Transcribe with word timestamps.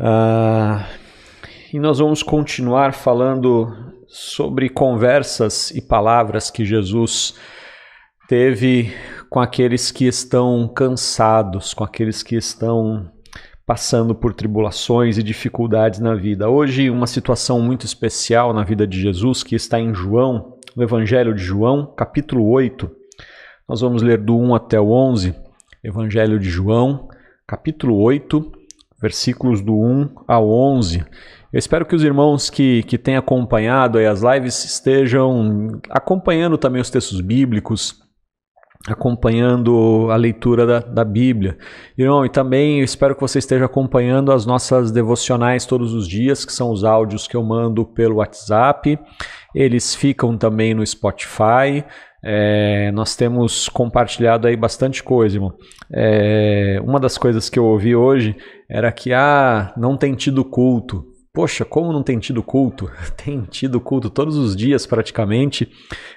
Uh, 0.00 0.82
e 1.72 1.78
nós 1.78 2.00
vamos 2.00 2.20
continuar 2.20 2.92
falando 2.94 3.94
sobre 4.08 4.68
conversas 4.68 5.70
e 5.70 5.80
palavras 5.80 6.50
que 6.50 6.64
Jesus 6.64 7.34
teve 8.28 8.92
com 9.30 9.38
aqueles 9.38 9.92
que 9.92 10.06
estão 10.06 10.66
cansados, 10.66 11.72
com 11.72 11.84
aqueles 11.84 12.24
que 12.24 12.34
estão 12.34 13.08
passando 13.64 14.14
por 14.14 14.34
tribulações 14.34 15.16
e 15.16 15.22
dificuldades 15.22 16.00
na 16.00 16.14
vida. 16.14 16.48
Hoje, 16.48 16.90
uma 16.90 17.06
situação 17.06 17.60
muito 17.60 17.86
especial 17.86 18.52
na 18.52 18.64
vida 18.64 18.86
de 18.86 19.00
Jesus 19.00 19.44
que 19.44 19.54
está 19.54 19.78
em 19.78 19.94
João, 19.94 20.58
no 20.74 20.82
Evangelho 20.82 21.32
de 21.32 21.42
João, 21.42 21.86
capítulo 21.96 22.48
8. 22.50 22.90
Nós 23.68 23.80
vamos 23.80 24.02
ler 24.02 24.18
do 24.18 24.36
1 24.36 24.54
até 24.56 24.80
o 24.80 24.90
11. 24.90 25.34
Evangelho 25.84 26.38
de 26.38 26.50
João, 26.50 27.08
capítulo 27.46 27.96
8 28.00 28.63
versículos 29.04 29.60
do 29.60 29.74
1 29.74 30.14
ao 30.26 30.48
11. 30.48 31.04
Eu 31.52 31.58
espero 31.58 31.84
que 31.84 31.94
os 31.94 32.02
irmãos 32.02 32.48
que, 32.48 32.82
que 32.84 32.96
têm 32.96 33.18
acompanhado 33.18 33.98
as 33.98 34.22
lives 34.22 34.64
estejam 34.64 35.68
acompanhando 35.90 36.56
também 36.56 36.80
os 36.80 36.88
textos 36.88 37.20
bíblicos, 37.20 38.02
acompanhando 38.88 40.08
a 40.10 40.16
leitura 40.16 40.66
da, 40.66 40.78
da 40.80 41.04
Bíblia. 41.04 41.58
Irmão, 41.98 42.24
e 42.24 42.30
também 42.30 42.80
espero 42.80 43.14
que 43.14 43.20
você 43.20 43.38
esteja 43.38 43.66
acompanhando 43.66 44.32
as 44.32 44.46
nossas 44.46 44.90
devocionais 44.90 45.66
todos 45.66 45.92
os 45.92 46.08
dias, 46.08 46.46
que 46.46 46.52
são 46.52 46.70
os 46.70 46.82
áudios 46.82 47.28
que 47.28 47.36
eu 47.36 47.42
mando 47.42 47.84
pelo 47.84 48.16
WhatsApp. 48.16 48.98
Eles 49.54 49.94
ficam 49.94 50.38
também 50.38 50.72
no 50.72 50.84
Spotify. 50.84 51.84
É, 52.26 52.90
nós 52.92 53.14
temos 53.14 53.68
compartilhado 53.68 54.46
aí 54.46 54.56
bastante 54.56 55.02
coisa, 55.02 55.36
irmão. 55.36 55.52
É, 55.92 56.80
uma 56.82 56.98
das 56.98 57.18
coisas 57.18 57.50
que 57.50 57.58
eu 57.58 57.66
ouvi 57.66 57.94
hoje 57.94 58.34
era 58.68 58.90
que 58.90 59.12
ah, 59.12 59.74
não 59.76 59.96
tem 59.96 60.14
tido 60.14 60.42
culto. 60.42 61.04
Poxa, 61.34 61.64
como 61.64 61.92
não 61.92 62.02
tem 62.02 62.18
tido 62.18 62.42
culto? 62.42 62.90
tem 63.22 63.42
tido 63.42 63.78
culto 63.78 64.08
todos 64.08 64.38
os 64.38 64.56
dias 64.56 64.86
praticamente. 64.86 65.68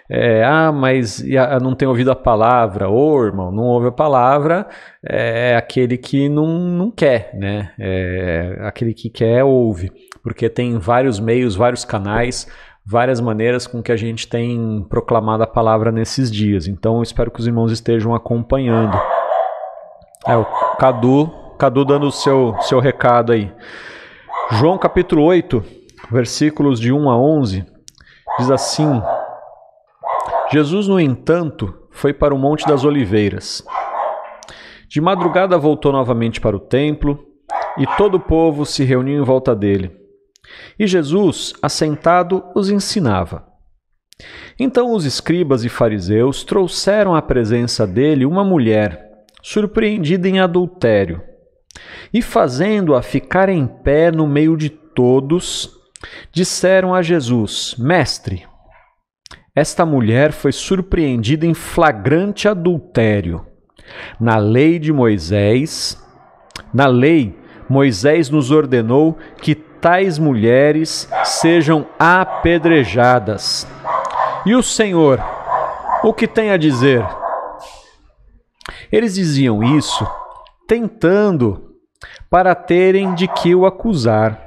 É, 0.10 0.46
ah, 0.46 0.72
mas 0.72 1.22
não 1.62 1.76
tem 1.76 1.88
ouvido 1.88 2.12
a 2.12 2.16
palavra. 2.16 2.88
Ô, 2.88 3.16
oh, 3.16 3.26
irmão, 3.26 3.52
não 3.52 3.64
ouve 3.64 3.88
a 3.88 3.92
palavra 3.92 4.68
é 5.10 5.56
aquele 5.56 5.98
que 5.98 6.28
não, 6.28 6.46
não 6.46 6.92
quer, 6.92 7.32
né? 7.34 7.72
É, 7.80 8.58
aquele 8.62 8.94
que 8.94 9.10
quer, 9.10 9.44
ouve. 9.44 9.92
Porque 10.22 10.50
tem 10.50 10.78
vários 10.78 11.20
meios, 11.20 11.56
vários 11.56 11.86
canais 11.86 12.48
várias 12.90 13.20
maneiras 13.20 13.68
com 13.68 13.84
que 13.84 13.92
a 13.92 13.98
gente 13.98 14.28
tem 14.28 14.86
proclamado 14.90 15.44
a 15.44 15.48
palavra 15.48 15.92
nesses 15.92 16.32
dias. 16.32 16.68
Então, 16.68 17.04
espero 17.04 17.30
que 17.30 17.40
os 17.40 17.46
irmãos 17.46 17.72
estejam 17.72 18.16
acompanhando. 18.16 18.98
É 20.26 20.36
o 20.38 20.46
Cadu, 20.78 21.30
Cadu 21.58 21.84
dando 21.84 22.08
o 22.08 22.12
seu, 22.12 22.56
seu 22.62 22.80
recado 22.80 23.34
aí. 23.34 23.52
João 24.52 24.78
capítulo 24.78 25.24
8, 25.24 25.64
versículos 26.10 26.80
de 26.80 26.94
1 26.94 27.10
a 27.10 27.18
11, 27.18 27.66
diz 28.40 28.50
assim: 28.50 29.02
Jesus, 30.50 30.88
no 30.88 30.98
entanto, 30.98 31.74
foi 31.92 32.14
para 32.14 32.34
o 32.34 32.38
Monte 32.38 32.66
das 32.66 32.86
Oliveiras. 32.86 33.62
De 34.88 35.02
madrugada 35.02 35.58
voltou 35.58 35.92
novamente 35.92 36.40
para 36.40 36.56
o 36.56 36.60
templo, 36.60 37.20
e 37.78 37.86
todo 37.98 38.16
o 38.16 38.20
povo 38.20 38.66
se 38.66 38.86
reuniu 38.86 39.22
em 39.22 39.26
volta 39.26 39.54
dele. 39.54 40.07
E 40.78 40.88
Jesus, 40.88 41.54
assentado, 41.62 42.44
os 42.56 42.70
ensinava. 42.70 43.46
Então 44.60 44.94
os 44.94 45.06
escribas 45.06 45.64
e 45.64 45.70
fariseus 45.70 46.44
trouxeram 46.44 47.16
à 47.16 47.22
presença 47.22 47.86
dele 47.86 48.26
uma 48.26 48.44
mulher, 48.44 49.26
surpreendida 49.44 50.28
em 50.28 50.40
adultério, 50.40 51.22
e 52.12 52.22
fazendo-a 52.22 53.02
ficar 53.02 53.50
em 53.50 53.68
pé 53.68 54.12
no 54.12 54.26
meio 54.26 54.58
de 54.58 54.70
todos, 54.70 55.72
disseram 56.32 56.94
a 56.96 57.02
Jesus: 57.02 57.76
Mestre, 57.78 58.46
esta 59.56 59.86
mulher 59.86 60.32
foi 60.32 60.52
surpreendida 60.52 61.46
em 61.46 61.54
flagrante 61.54 62.48
adultério. 62.48 63.46
Na 64.20 64.38
lei 64.38 64.80
de 64.80 64.92
Moisés, 64.92 65.98
na 66.74 66.88
lei, 66.88 67.38
Moisés 67.70 68.30
nos 68.30 68.52
ordenou 68.52 69.18
que 69.42 69.56
tais 69.56 70.18
mulheres 70.18 71.10
sejam 71.24 71.86
apedrejadas. 72.00 73.68
E 74.46 74.56
o 74.56 74.64
Senhor, 74.64 75.24
o 76.04 76.14
que 76.14 76.28
tem 76.28 76.52
a 76.52 76.58
dizer? 76.58 77.06
Eles 78.92 79.16
diziam 79.16 79.64
isso 79.64 80.08
tentando 80.68 81.76
para 82.30 82.54
terem 82.54 83.14
de 83.14 83.28
que 83.28 83.56
o 83.56 83.66
acusar. 83.66 84.42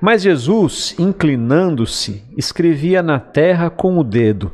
Mas 0.00 0.22
Jesus, 0.22 0.94
inclinando-se, 0.98 2.24
escrevia 2.36 3.02
na 3.02 3.18
terra 3.18 3.68
com 3.68 3.98
o 3.98 4.04
dedo. 4.04 4.52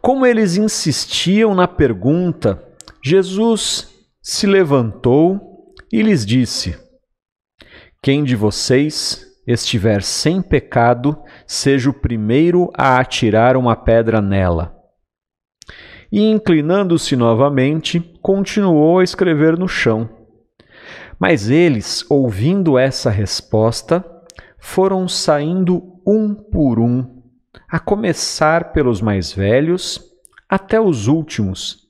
Como 0.00 0.26
eles 0.26 0.56
insistiam 0.56 1.54
na 1.54 1.68
pergunta, 1.68 2.62
Jesus 3.02 3.88
se 4.20 4.46
levantou 4.46 5.51
e 5.92 6.02
lhes 6.02 6.24
disse: 6.26 6.76
quem 8.02 8.24
de 8.24 8.34
vocês 8.34 9.24
estiver 9.46 10.02
sem 10.02 10.42
pecado, 10.42 11.22
seja 11.46 11.88
o 11.88 11.94
primeiro 11.94 12.68
a 12.76 12.98
atirar 12.98 13.56
uma 13.56 13.76
pedra 13.76 14.20
nela. 14.20 14.76
E 16.10 16.20
inclinando-se 16.20 17.14
novamente, 17.14 18.00
continuou 18.20 18.98
a 18.98 19.04
escrever 19.04 19.56
no 19.56 19.68
chão. 19.68 20.10
Mas 21.16 21.48
eles, 21.48 22.04
ouvindo 22.10 22.76
essa 22.76 23.08
resposta, 23.08 24.04
foram 24.58 25.06
saindo 25.06 26.00
um 26.04 26.34
por 26.34 26.80
um, 26.80 27.22
a 27.68 27.78
começar 27.78 28.72
pelos 28.72 29.00
mais 29.00 29.32
velhos 29.32 30.02
até 30.48 30.80
os 30.80 31.06
últimos, 31.06 31.88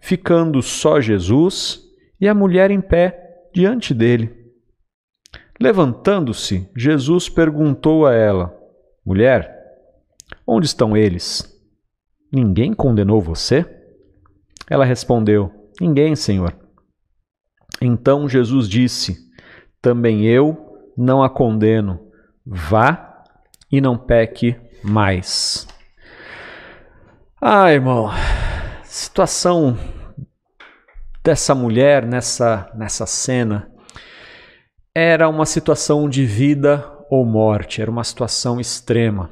ficando 0.00 0.62
só 0.62 1.00
Jesus 1.00 1.80
e 2.20 2.28
a 2.28 2.34
mulher 2.34 2.70
em 2.70 2.80
pé 2.80 3.29
diante 3.52 3.92
dele. 3.94 4.40
Levantando-se, 5.60 6.70
Jesus 6.74 7.28
perguntou 7.28 8.06
a 8.06 8.14
ela: 8.14 8.54
Mulher, 9.04 9.54
onde 10.46 10.66
estão 10.66 10.96
eles? 10.96 11.46
Ninguém 12.32 12.72
condenou 12.72 13.20
você? 13.20 13.64
Ela 14.68 14.84
respondeu: 14.84 15.52
Ninguém, 15.80 16.16
Senhor. 16.16 16.56
Então 17.80 18.28
Jesus 18.28 18.68
disse: 18.68 19.16
Também 19.82 20.26
eu 20.26 20.90
não 20.96 21.22
a 21.22 21.28
condeno. 21.28 22.00
Vá 22.44 23.24
e 23.70 23.80
não 23.80 23.96
peque 23.96 24.56
mais. 24.82 25.66
Ah, 27.40 27.72
irmão, 27.72 28.10
situação 28.84 29.78
dessa 31.22 31.54
mulher 31.54 32.06
nessa, 32.06 32.70
nessa 32.74 33.06
cena 33.06 33.68
era 34.94 35.28
uma 35.28 35.46
situação 35.46 36.08
de 36.08 36.24
vida 36.24 36.84
ou 37.10 37.24
morte, 37.24 37.80
era 37.80 37.90
uma 37.90 38.04
situação 38.04 38.60
extrema. 38.60 39.30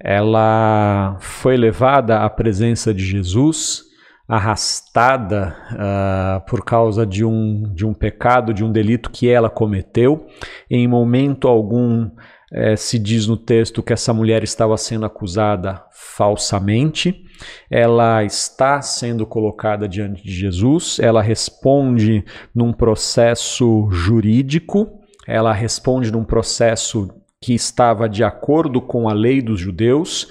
Ela 0.00 1.16
foi 1.20 1.56
levada 1.56 2.20
à 2.20 2.30
presença 2.30 2.92
de 2.92 3.04
Jesus, 3.04 3.82
arrastada 4.28 5.56
uh, 5.72 6.46
por 6.48 6.64
causa 6.64 7.06
de 7.06 7.24
um, 7.24 7.72
de 7.74 7.86
um 7.86 7.94
pecado, 7.94 8.52
de 8.52 8.64
um 8.64 8.72
delito 8.72 9.10
que 9.10 9.28
ela 9.28 9.48
cometeu. 9.48 10.26
Em 10.70 10.86
momento 10.86 11.48
algum 11.48 12.10
eh, 12.52 12.76
se 12.76 12.98
diz 12.98 13.26
no 13.26 13.36
texto 13.36 13.82
que 13.82 13.92
essa 13.92 14.12
mulher 14.14 14.42
estava 14.42 14.76
sendo 14.76 15.04
acusada 15.04 15.82
falsamente 15.92 17.25
ela 17.70 18.24
está 18.24 18.80
sendo 18.82 19.26
colocada 19.26 19.88
diante 19.88 20.22
de 20.22 20.32
Jesus, 20.32 20.98
ela 20.98 21.22
responde 21.22 22.24
num 22.54 22.72
processo 22.72 23.88
jurídico, 23.90 25.00
ela 25.26 25.52
responde 25.52 26.10
num 26.10 26.24
processo 26.24 27.08
que 27.40 27.54
estava 27.54 28.08
de 28.08 28.24
acordo 28.24 28.80
com 28.80 29.08
a 29.08 29.12
lei 29.12 29.42
dos 29.42 29.60
judeus 29.60 30.28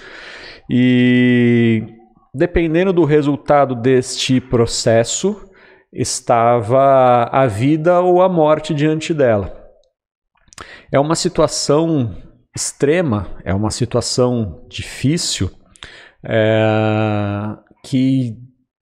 e 0.70 1.84
dependendo 2.34 2.92
do 2.92 3.06
resultado 3.06 3.76
deste 3.76 4.42
processo, 4.42 5.50
estava 5.94 7.30
a 7.32 7.48
vida 7.48 8.02
ou 8.02 8.22
a 8.22 8.28
morte 8.28 8.74
diante 8.74 9.14
dela. 9.14 9.66
É 10.92 11.00
uma 11.00 11.16
situação 11.16 12.14
extrema, 12.56 13.38
é 13.44 13.54
uma 13.54 13.72
situação 13.72 14.66
difícil 14.70 15.50
é, 16.28 17.58
que 17.84 18.38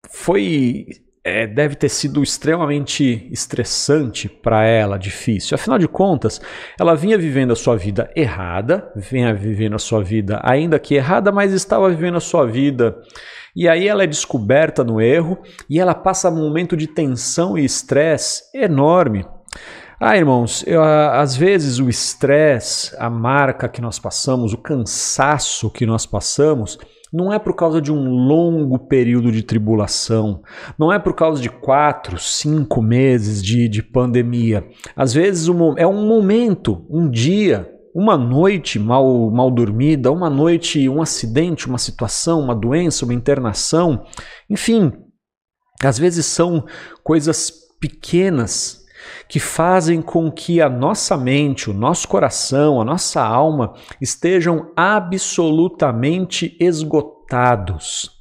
foi 0.09 0.85
é, 1.23 1.47
deve 1.47 1.75
ter 1.75 1.87
sido 1.87 2.21
extremamente 2.21 3.29
estressante 3.31 4.27
para 4.27 4.65
ela, 4.65 4.97
difícil. 4.99 5.55
Afinal 5.55 5.79
de 5.79 5.87
contas, 5.87 6.41
ela 6.77 6.95
vinha 6.95 7.17
vivendo 7.17 7.53
a 7.53 7.55
sua 7.55 7.77
vida 7.77 8.11
errada, 8.13 8.91
vinha 8.95 9.33
vivendo 9.33 9.75
a 9.75 9.79
sua 9.79 10.03
vida 10.03 10.41
ainda 10.43 10.77
que 10.77 10.95
errada, 10.95 11.31
mas 11.31 11.53
estava 11.53 11.89
vivendo 11.89 12.17
a 12.17 12.21
sua 12.21 12.45
vida. 12.45 12.99
E 13.55 13.69
aí 13.69 13.87
ela 13.87 14.03
é 14.03 14.07
descoberta 14.07 14.83
no 14.83 14.99
erro 14.99 15.41
e 15.69 15.79
ela 15.79 15.95
passa 15.95 16.29
um 16.29 16.35
momento 16.35 16.75
de 16.75 16.87
tensão 16.87 17.57
e 17.57 17.63
estresse 17.63 18.43
enorme. 18.53 19.25
Ah, 19.99 20.17
irmãos, 20.17 20.65
eu, 20.67 20.83
às 20.83 21.37
vezes 21.37 21.79
o 21.79 21.87
estresse, 21.87 22.93
a 22.99 23.09
marca 23.09 23.69
que 23.69 23.79
nós 23.79 23.97
passamos, 23.97 24.51
o 24.51 24.57
cansaço 24.57 25.69
que 25.69 25.85
nós 25.85 26.05
passamos, 26.05 26.77
não 27.13 27.31
é 27.31 27.37
por 27.37 27.55
causa 27.55 27.79
de 27.79 27.91
um 27.91 28.09
longo 28.09 28.79
período 28.79 29.31
de 29.31 29.43
tribulação, 29.43 30.41
não 30.79 30.91
é 30.91 30.97
por 30.97 31.13
causa 31.13 31.39
de 31.39 31.49
quatro, 31.49 32.17
cinco 32.17 32.81
meses 32.81 33.43
de, 33.43 33.69
de 33.69 33.83
pandemia. 33.83 34.67
Às 34.95 35.13
vezes 35.13 35.47
é 35.77 35.85
um 35.85 36.07
momento, 36.07 36.87
um 36.89 37.07
dia, 37.07 37.71
uma 37.93 38.17
noite 38.17 38.79
mal, 38.79 39.29
mal 39.29 39.51
dormida, 39.51 40.11
uma 40.11 40.29
noite, 40.29 40.89
um 40.89 41.03
acidente, 41.03 41.67
uma 41.67 41.77
situação, 41.77 42.41
uma 42.41 42.55
doença, 42.55 43.05
uma 43.05 43.13
internação, 43.13 44.03
enfim, 44.49 44.91
às 45.83 45.99
vezes 45.99 46.25
são 46.25 46.65
coisas 47.03 47.53
pequenas 47.79 48.82
que 49.27 49.39
fazem 49.39 50.01
com 50.01 50.31
que 50.31 50.61
a 50.61 50.69
nossa 50.69 51.17
mente, 51.17 51.69
o 51.69 51.73
nosso 51.73 52.07
coração, 52.07 52.81
a 52.81 52.85
nossa 52.85 53.21
alma 53.21 53.73
estejam 54.01 54.71
absolutamente 54.75 56.55
esgotados. 56.59 58.11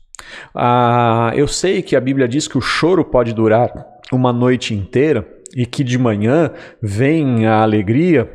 Ah, 0.55 1.33
eu 1.35 1.47
sei 1.49 1.83
que 1.83 1.97
a 1.97 2.01
Bíblia 2.01 2.29
diz 2.29 2.49
que 2.49 2.59
o 2.59 2.63
choro 2.63 3.05
pode 3.05 3.33
durar 3.33 3.73
uma 4.13 4.33
noite 4.33 4.75
inteira 4.75 5.27
e 5.57 5.67
que 5.67 5.85
de 5.85 5.99
manhã 5.99 6.53
vem 6.81 7.47
a 7.47 7.63
alegria, 7.63 8.31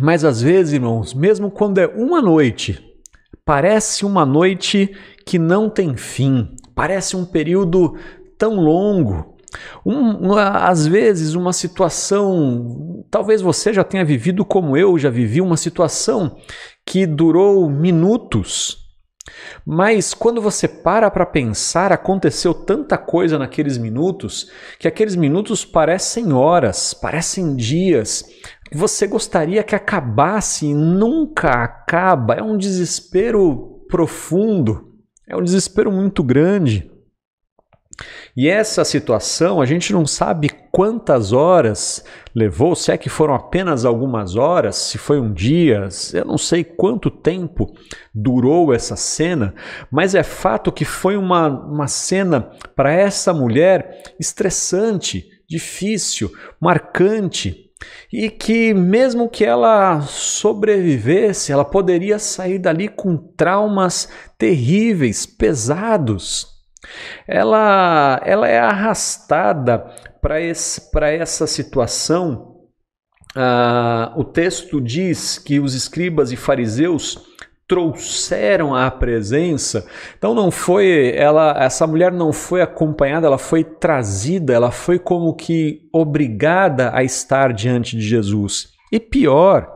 mas 0.00 0.24
às 0.24 0.42
vezes, 0.42 0.74
irmãos, 0.74 1.14
mesmo 1.14 1.50
quando 1.50 1.78
é 1.78 1.86
uma 1.86 2.20
noite, 2.20 2.84
parece 3.44 4.04
uma 4.04 4.26
noite 4.26 4.94
que 5.24 5.38
não 5.38 5.70
tem 5.70 5.96
fim, 5.96 6.48
parece 6.74 7.16
um 7.16 7.24
período 7.24 7.96
tão 8.36 8.56
longo. 8.56 9.35
Um, 9.84 10.34
às 10.34 10.86
vezes, 10.86 11.34
uma 11.34 11.52
situação, 11.52 13.04
talvez 13.10 13.40
você 13.40 13.72
já 13.72 13.84
tenha 13.84 14.04
vivido 14.04 14.44
como 14.44 14.76
eu 14.76 14.98
já 14.98 15.10
vivi, 15.10 15.40
uma 15.40 15.56
situação 15.56 16.36
que 16.84 17.06
durou 17.06 17.68
minutos. 17.70 18.86
Mas 19.64 20.14
quando 20.14 20.40
você 20.40 20.68
para 20.68 21.10
para 21.10 21.26
pensar, 21.26 21.92
aconteceu 21.92 22.54
tanta 22.54 22.96
coisa 22.96 23.38
naqueles 23.38 23.76
minutos 23.76 24.50
que 24.78 24.86
aqueles 24.86 25.16
minutos 25.16 25.64
parecem 25.64 26.32
horas, 26.32 26.94
parecem 26.94 27.56
dias. 27.56 28.24
Você 28.72 29.06
gostaria 29.06 29.62
que 29.62 29.74
acabasse 29.74 30.66
e 30.66 30.74
nunca 30.74 31.50
acaba. 31.50 32.34
É 32.34 32.42
um 32.42 32.56
desespero 32.56 33.84
profundo, 33.88 34.92
é 35.28 35.36
um 35.36 35.42
desespero 35.42 35.90
muito 35.90 36.22
grande. 36.22 36.90
E 38.36 38.48
essa 38.48 38.84
situação, 38.84 39.60
a 39.60 39.66
gente 39.66 39.92
não 39.92 40.06
sabe 40.06 40.50
quantas 40.70 41.32
horas 41.32 42.04
levou, 42.34 42.76
se 42.76 42.92
é 42.92 42.98
que 42.98 43.08
foram 43.08 43.34
apenas 43.34 43.84
algumas 43.84 44.36
horas, 44.36 44.76
se 44.76 44.98
foi 44.98 45.18
um 45.18 45.32
dia, 45.32 45.88
eu 46.12 46.24
não 46.24 46.36
sei 46.36 46.62
quanto 46.62 47.10
tempo 47.10 47.72
durou 48.14 48.74
essa 48.74 48.94
cena, 48.94 49.54
mas 49.90 50.14
é 50.14 50.22
fato 50.22 50.70
que 50.70 50.84
foi 50.84 51.16
uma, 51.16 51.48
uma 51.48 51.88
cena 51.88 52.50
para 52.74 52.92
essa 52.92 53.32
mulher 53.32 54.02
estressante, 54.20 55.26
difícil, 55.48 56.30
marcante. 56.60 57.64
E 58.10 58.30
que, 58.30 58.72
mesmo 58.72 59.28
que 59.28 59.44
ela 59.44 60.00
sobrevivesse, 60.00 61.52
ela 61.52 61.64
poderia 61.64 62.18
sair 62.18 62.58
dali 62.58 62.88
com 62.88 63.16
traumas 63.16 64.08
terríveis, 64.38 65.26
pesados 65.26 66.55
ela, 67.26 68.20
ela 68.24 68.48
é 68.48 68.58
arrastada 68.58 69.86
para 70.20 71.10
essa 71.10 71.46
situação. 71.46 72.56
Ah, 73.34 74.12
o 74.16 74.24
texto 74.24 74.80
diz 74.80 75.38
que 75.38 75.60
os 75.60 75.74
escribas 75.74 76.32
e 76.32 76.36
fariseus 76.36 77.18
trouxeram 77.68 78.74
à 78.74 78.90
presença. 78.90 79.86
Então 80.16 80.34
não 80.34 80.50
foi 80.50 81.12
ela, 81.16 81.54
essa 81.58 81.86
mulher 81.86 82.12
não 82.12 82.32
foi 82.32 82.62
acompanhada, 82.62 83.26
ela 83.26 83.38
foi 83.38 83.64
trazida, 83.64 84.52
ela 84.52 84.70
foi 84.70 84.98
como 84.98 85.34
que 85.34 85.88
obrigada 85.92 86.90
a 86.94 87.02
estar 87.02 87.52
diante 87.52 87.96
de 87.96 88.02
Jesus. 88.02 88.68
E 88.92 89.00
pior, 89.00 89.75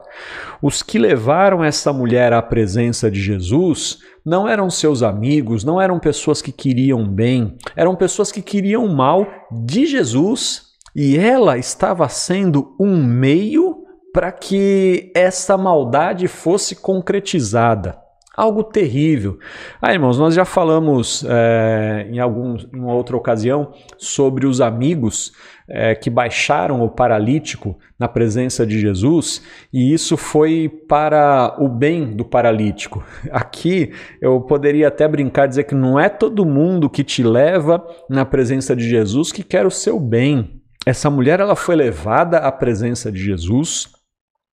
os 0.62 0.82
que 0.82 0.98
levaram 0.98 1.64
essa 1.64 1.92
mulher 1.92 2.32
à 2.32 2.42
presença 2.42 3.10
de 3.10 3.20
Jesus 3.20 3.98
não 4.24 4.46
eram 4.46 4.68
seus 4.68 5.02
amigos, 5.02 5.64
não 5.64 5.80
eram 5.80 5.98
pessoas 5.98 6.42
que 6.42 6.52
queriam 6.52 7.06
bem, 7.06 7.56
eram 7.74 7.94
pessoas 7.96 8.30
que 8.30 8.42
queriam 8.42 8.86
mal 8.88 9.26
de 9.50 9.86
Jesus 9.86 10.70
e 10.94 11.16
ela 11.16 11.56
estava 11.56 12.08
sendo 12.08 12.74
um 12.78 12.96
meio 12.96 13.84
para 14.12 14.32
que 14.32 15.12
essa 15.14 15.56
maldade 15.56 16.26
fosse 16.26 16.76
concretizada. 16.76 17.98
Algo 18.36 18.64
terrível. 18.64 19.38
Ah, 19.82 19.92
irmãos, 19.92 20.18
nós 20.18 20.34
já 20.34 20.44
falamos 20.44 21.24
é, 21.28 22.06
em, 22.10 22.18
algum, 22.18 22.56
em 22.56 22.78
uma 22.78 22.94
outra 22.94 23.16
ocasião 23.16 23.72
sobre 23.98 24.46
os 24.46 24.60
amigos 24.60 25.32
é, 25.70 25.94
que 25.94 26.10
baixaram 26.10 26.82
o 26.82 26.88
paralítico 26.88 27.78
na 27.96 28.08
presença 28.08 28.66
de 28.66 28.80
Jesus, 28.80 29.42
e 29.72 29.92
isso 29.92 30.16
foi 30.16 30.68
para 30.88 31.54
o 31.60 31.68
bem 31.68 32.16
do 32.16 32.24
paralítico. 32.24 33.04
Aqui 33.30 33.92
eu 34.20 34.40
poderia 34.40 34.88
até 34.88 35.06
brincar 35.06 35.46
dizer 35.46 35.64
que 35.64 35.74
não 35.74 35.98
é 35.98 36.08
todo 36.08 36.44
mundo 36.44 36.90
que 36.90 37.04
te 37.04 37.22
leva 37.22 37.84
na 38.08 38.24
presença 38.24 38.74
de 38.74 38.88
Jesus 38.88 39.30
que 39.30 39.44
quer 39.44 39.64
o 39.64 39.70
seu 39.70 40.00
bem. 40.00 40.60
Essa 40.84 41.08
mulher 41.08 41.38
ela 41.38 41.54
foi 41.54 41.76
levada 41.76 42.38
à 42.38 42.50
presença 42.50 43.12
de 43.12 43.22
Jesus, 43.22 43.88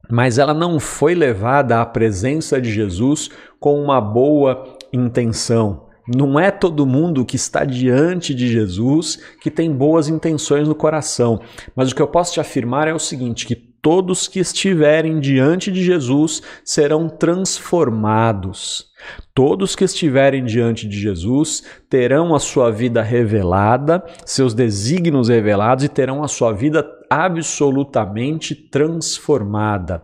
mas 0.09 0.37
ela 0.37 0.53
não 0.53 0.79
foi 0.79 1.15
levada 1.15 1.81
à 1.81 1.85
presença 1.85 2.61
de 2.61 2.71
Jesus 2.71 3.29
com 3.59 3.81
uma 3.81 3.99
boa 3.99 4.77
intenção. 4.93 5.86
Não 6.07 6.39
é 6.39 6.51
todo 6.51 6.85
mundo 6.85 7.25
que 7.25 7.35
está 7.35 7.65
diante 7.65 8.33
de 8.33 8.47
Jesus 8.47 9.19
que 9.41 9.51
tem 9.51 9.71
boas 9.71 10.07
intenções 10.07 10.67
no 10.67 10.75
coração. 10.75 11.41
Mas 11.75 11.91
o 11.91 11.95
que 11.95 12.01
eu 12.01 12.07
posso 12.07 12.33
te 12.33 12.39
afirmar 12.39 12.87
é 12.87 12.93
o 12.93 12.99
seguinte: 12.99 13.45
que 13.45 13.55
todos 13.55 14.27
que 14.27 14.39
estiverem 14.39 15.19
diante 15.19 15.71
de 15.71 15.83
Jesus 15.83 16.41
serão 16.63 17.07
transformados. 17.07 18.87
Todos 19.33 19.75
que 19.75 19.83
estiverem 19.83 20.43
diante 20.43 20.87
de 20.87 20.99
Jesus 20.99 21.63
terão 21.89 22.33
a 22.33 22.39
sua 22.39 22.71
vida 22.71 23.01
revelada, 23.01 24.03
seus 24.25 24.53
desígnios 24.53 25.29
revelados 25.29 25.83
e 25.83 25.89
terão 25.89 26.23
a 26.23 26.27
sua 26.27 26.51
vida 26.51 26.83
absolutamente 27.09 28.55
transformada. 28.55 30.03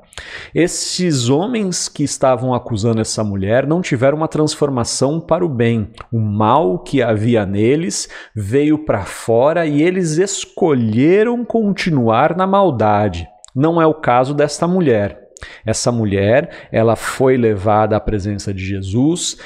Esses 0.54 1.30
homens 1.30 1.88
que 1.88 2.04
estavam 2.04 2.54
acusando 2.54 3.02
essa 3.02 3.24
mulher 3.24 3.68
não 3.68 3.82
tiveram 3.82 4.18
uma 4.18 4.28
transformação 4.28 5.20
para 5.20 5.46
o 5.46 5.50
bem. 5.50 5.92
O 6.12 6.20
mal 6.20 6.80
que 6.80 7.02
havia 7.02 7.46
neles 7.46 8.10
veio 8.36 8.86
para 8.86 9.04
fora 9.04 9.66
e 9.66 9.82
eles 9.82 10.18
escolheram 10.18 11.44
continuar 11.46 12.36
na 12.36 12.48
maldade. 12.48 13.28
Não 13.56 13.82
é 13.82 13.86
o 13.86 13.94
caso 13.94 14.34
desta 14.34 14.68
mulher. 14.68 15.22
Essa 15.66 15.92
mulher, 15.92 16.70
ela 16.72 16.96
foi 16.96 17.38
levada 17.38 17.98
à 17.98 18.00
presença 18.00 18.54
de 18.54 18.64
Jesus, 18.64 19.38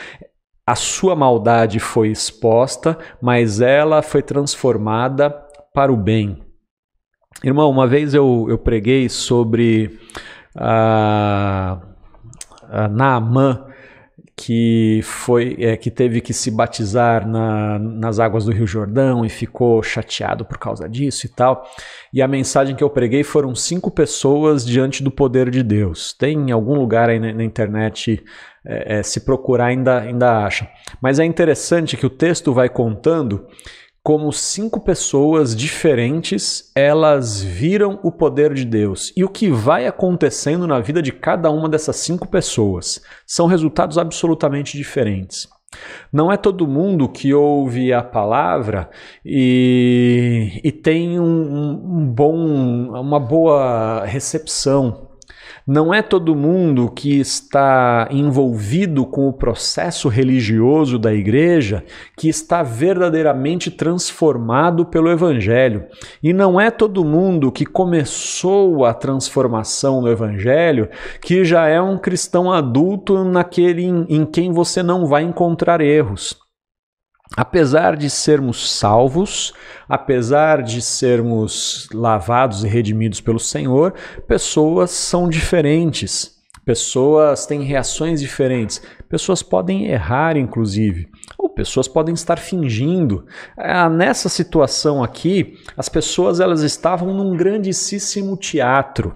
a 0.65 0.75
sua 0.75 1.15
maldade 1.15 1.79
foi 1.79 2.09
exposta, 2.09 2.97
mas 3.21 3.61
ela 3.61 4.01
foi 4.01 4.21
transformada 4.21 5.29
para 5.73 5.93
o 5.93 5.95
bem. 5.95 6.46
Irmão, 7.43 7.69
uma 7.69 7.85
vez 7.85 8.13
eu, 8.13 8.47
eu 8.49 8.57
preguei 8.57 9.07
sobre 9.09 9.99
a, 10.55 11.79
a 12.69 12.87
Naamã, 12.87 13.63
que 14.35 15.01
foi 15.03 15.55
é, 15.59 15.75
que 15.75 15.89
teve 15.89 16.21
que 16.21 16.31
se 16.31 16.51
batizar 16.51 17.27
na, 17.27 17.79
nas 17.79 18.19
águas 18.19 18.45
do 18.45 18.51
Rio 18.51 18.67
Jordão 18.67 19.25
e 19.25 19.29
ficou 19.29 19.81
chateado 19.81 20.45
por 20.45 20.59
causa 20.59 20.87
disso 20.87 21.25
e 21.25 21.29
tal. 21.29 21.67
E 22.13 22.21
a 22.21 22.27
mensagem 22.27 22.75
que 22.75 22.83
eu 22.83 22.89
preguei 22.89 23.23
foram 23.23 23.55
cinco 23.55 23.89
pessoas 23.89 24.63
diante 24.63 25.01
do 25.03 25.09
poder 25.09 25.49
de 25.49 25.63
Deus. 25.63 26.13
Tem 26.13 26.37
em 26.37 26.51
algum 26.51 26.75
lugar 26.75 27.09
aí 27.09 27.19
na, 27.19 27.33
na 27.33 27.43
internet, 27.43 28.23
é, 28.63 28.99
é, 28.99 29.03
se 29.03 29.21
procurar 29.21 29.67
ainda, 29.67 30.01
ainda 30.01 30.45
acha. 30.45 30.69
Mas 31.01 31.17
é 31.17 31.25
interessante 31.25 31.97
que 31.97 32.05
o 32.05 32.09
texto 32.09 32.53
vai 32.53 32.69
contando 32.69 33.47
como 34.07 34.31
cinco 34.31 34.79
pessoas 34.79 35.53
diferentes 35.53 36.71
elas 36.73 37.43
viram 37.43 37.99
o 38.03 38.09
poder 38.09 38.53
de 38.53 38.63
Deus 38.63 39.11
e 39.17 39.23
o 39.25 39.27
que 39.27 39.49
vai 39.49 39.85
acontecendo 39.85 40.65
na 40.65 40.79
vida 40.79 41.01
de 41.01 41.11
cada 41.11 41.51
uma 41.51 41.67
dessas 41.67 41.97
cinco 41.97 42.25
pessoas 42.25 43.01
são 43.25 43.47
resultados 43.47 43.97
absolutamente 43.97 44.77
diferentes. 44.77 45.45
Não 46.09 46.31
é 46.31 46.37
todo 46.37 46.65
mundo 46.65 47.09
que 47.09 47.33
ouve 47.33 47.91
a 47.91 48.01
palavra 48.01 48.89
e, 49.25 50.61
e 50.63 50.71
tem 50.71 51.19
um, 51.19 51.71
um 51.97 52.05
bom, 52.05 52.33
uma 52.97 53.19
boa 53.19 54.05
recepção 54.05 55.06
Não 55.65 55.93
é 55.93 56.01
todo 56.01 56.35
mundo 56.35 56.89
que 56.89 57.19
está 57.19 58.07
envolvido 58.11 59.05
com 59.05 59.27
o 59.27 59.33
processo 59.33 60.07
religioso 60.07 60.97
da 60.97 61.13
igreja 61.13 61.83
que 62.15 62.29
está 62.29 62.63
verdadeiramente 62.63 63.69
transformado 63.69 64.85
pelo 64.85 65.11
Evangelho. 65.11 65.85
E 66.23 66.33
não 66.33 66.59
é 66.59 66.71
todo 66.71 67.05
mundo 67.05 67.51
que 67.51 67.65
começou 67.65 68.85
a 68.85 68.93
transformação 68.93 70.01
no 70.01 70.09
Evangelho 70.09 70.89
que 71.21 71.43
já 71.43 71.67
é 71.67 71.81
um 71.81 71.97
cristão 71.97 72.51
adulto 72.51 73.23
naquele 73.23 73.83
em, 73.83 74.05
em 74.09 74.25
quem 74.25 74.51
você 74.51 74.81
não 74.81 75.05
vai 75.05 75.23
encontrar 75.23 75.81
erros. 75.81 76.46
Apesar 77.35 77.95
de 77.95 78.09
sermos 78.09 78.71
salvos, 78.71 79.53
apesar 79.87 80.63
de 80.63 80.81
sermos 80.81 81.87
lavados 81.93 82.63
e 82.63 82.67
redimidos 82.67 83.21
pelo 83.21 83.39
Senhor, 83.39 83.93
pessoas 84.27 84.91
são 84.91 85.29
diferentes. 85.29 86.37
Pessoas 86.65 87.45
têm 87.45 87.63
reações 87.63 88.19
diferentes. 88.19 88.81
Pessoas 89.07 89.41
podem 89.41 89.85
errar, 89.85 90.35
inclusive. 90.35 91.07
Ou 91.37 91.47
pessoas 91.47 91.87
podem 91.87 92.13
estar 92.13 92.37
fingindo. 92.37 93.25
Ah, 93.57 93.89
nessa 93.89 94.27
situação 94.27 95.01
aqui, 95.01 95.53
as 95.77 95.87
pessoas 95.87 96.41
elas 96.41 96.63
estavam 96.63 97.13
num 97.13 97.37
grandíssimo 97.37 98.35
teatro. 98.35 99.15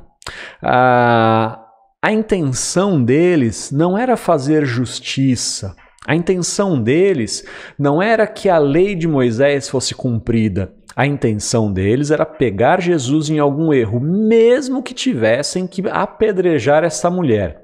Ah, 0.64 1.60
a 2.02 2.12
intenção 2.12 3.04
deles 3.04 3.70
não 3.70 3.98
era 3.98 4.16
fazer 4.16 4.66
justiça, 4.66 5.76
a 6.08 6.16
intenção 6.16 6.82
deles 6.82 7.46
não 7.78 8.02
era 8.02 8.26
que 8.26 8.50
a 8.50 8.58
lei 8.58 8.96
de 8.96 9.08
Moisés 9.08 9.70
fosse 9.70 9.94
cumprida. 9.94 10.74
A 10.96 11.06
intenção 11.06 11.72
deles 11.72 12.10
era 12.10 12.26
pegar 12.26 12.82
Jesus 12.82 13.30
em 13.30 13.38
algum 13.38 13.72
erro, 13.72 14.00
mesmo 14.00 14.82
que 14.82 14.94
tivessem 14.94 15.68
que 15.68 15.84
apedrejar 15.88 16.84
essa 16.84 17.10
mulher. 17.10 17.62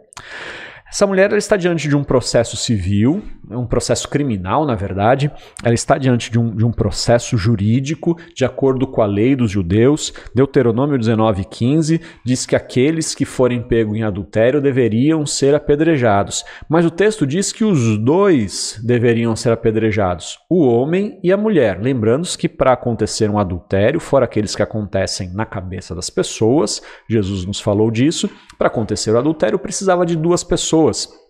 Essa 0.87 1.05
mulher 1.05 1.33
está 1.33 1.57
diante 1.57 1.89
de 1.89 1.95
um 1.95 2.03
processo 2.03 2.55
civil, 2.55 3.21
um 3.49 3.65
processo 3.65 4.07
criminal, 4.07 4.65
na 4.65 4.75
verdade. 4.75 5.31
Ela 5.63 5.73
está 5.73 5.97
diante 5.97 6.31
de 6.31 6.39
um, 6.39 6.55
de 6.55 6.65
um 6.65 6.71
processo 6.71 7.37
jurídico, 7.37 8.17
de 8.35 8.45
acordo 8.45 8.87
com 8.87 9.01
a 9.01 9.05
lei 9.05 9.35
dos 9.35 9.51
judeus. 9.51 10.13
Deuteronômio 10.33 10.97
19,15 10.97 12.01
diz 12.25 12.45
que 12.45 12.55
aqueles 12.55 13.13
que 13.13 13.25
forem 13.25 13.61
pegos 13.61 13.97
em 13.97 14.03
adultério 14.03 14.61
deveriam 14.61 15.25
ser 15.25 15.55
apedrejados. 15.55 16.43
Mas 16.67 16.85
o 16.85 16.91
texto 16.91 17.25
diz 17.25 17.51
que 17.51 17.63
os 17.63 17.97
dois 17.97 18.79
deveriam 18.83 19.35
ser 19.35 19.51
apedrejados, 19.51 20.39
o 20.49 20.65
homem 20.65 21.19
e 21.23 21.31
a 21.31 21.37
mulher. 21.37 21.79
Lembrando 21.81 22.27
que 22.37 22.49
para 22.49 22.73
acontecer 22.73 23.29
um 23.29 23.39
adultério, 23.39 23.99
fora 23.99 24.25
aqueles 24.25 24.55
que 24.55 24.63
acontecem 24.63 25.29
na 25.33 25.45
cabeça 25.45 25.95
das 25.95 26.09
pessoas, 26.09 26.81
Jesus 27.09 27.45
nos 27.45 27.59
falou 27.59 27.89
disso, 27.89 28.29
para 28.57 28.67
acontecer 28.67 29.11
o 29.11 29.17
adultério 29.17 29.59
precisava 29.59 30.05
de 30.05 30.15
duas 30.15 30.43
pessoas. 30.43 31.26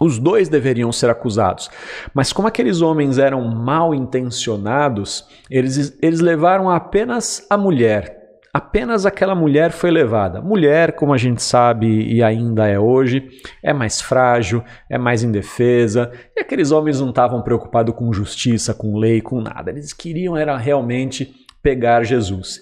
Os 0.00 0.18
dois 0.18 0.48
deveriam 0.48 0.90
ser 0.90 1.08
acusados. 1.08 1.70
Mas 2.12 2.32
como 2.32 2.48
aqueles 2.48 2.80
homens 2.80 3.18
eram 3.18 3.42
mal 3.48 3.94
intencionados, 3.94 5.26
eles, 5.50 5.96
eles 6.02 6.20
levaram 6.20 6.68
apenas 6.68 7.46
a 7.48 7.56
mulher. 7.56 8.22
Apenas 8.52 9.04
aquela 9.04 9.34
mulher 9.34 9.72
foi 9.72 9.90
levada. 9.90 10.40
Mulher, 10.40 10.92
como 10.92 11.12
a 11.12 11.16
gente 11.16 11.42
sabe 11.42 11.88
e 11.88 12.22
ainda 12.22 12.68
é 12.68 12.78
hoje, 12.78 13.28
é 13.60 13.72
mais 13.72 14.00
frágil, 14.00 14.62
é 14.88 14.96
mais 14.96 15.24
indefesa. 15.24 16.12
E 16.36 16.40
aqueles 16.40 16.70
homens 16.70 17.00
não 17.00 17.08
estavam 17.08 17.42
preocupados 17.42 17.94
com 17.96 18.12
justiça, 18.12 18.72
com 18.72 18.96
lei, 18.96 19.20
com 19.20 19.40
nada. 19.40 19.72
Eles 19.72 19.92
queriam 19.92 20.36
era 20.36 20.56
realmente 20.56 21.34
pegar 21.60 22.04
Jesus. 22.04 22.60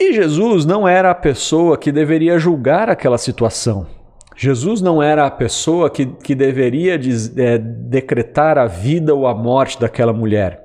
E 0.00 0.12
Jesus 0.12 0.64
não 0.64 0.86
era 0.86 1.10
a 1.10 1.14
pessoa 1.14 1.76
que 1.76 1.90
deveria 1.90 2.38
julgar 2.38 2.88
aquela 2.88 3.18
situação. 3.18 4.01
Jesus 4.36 4.80
não 4.80 5.02
era 5.02 5.26
a 5.26 5.30
pessoa 5.30 5.90
que, 5.90 6.06
que 6.06 6.34
deveria 6.34 6.94
é, 6.94 7.58
decretar 7.58 8.58
a 8.58 8.66
vida 8.66 9.14
ou 9.14 9.26
a 9.26 9.34
morte 9.34 9.78
daquela 9.78 10.12
mulher. 10.12 10.62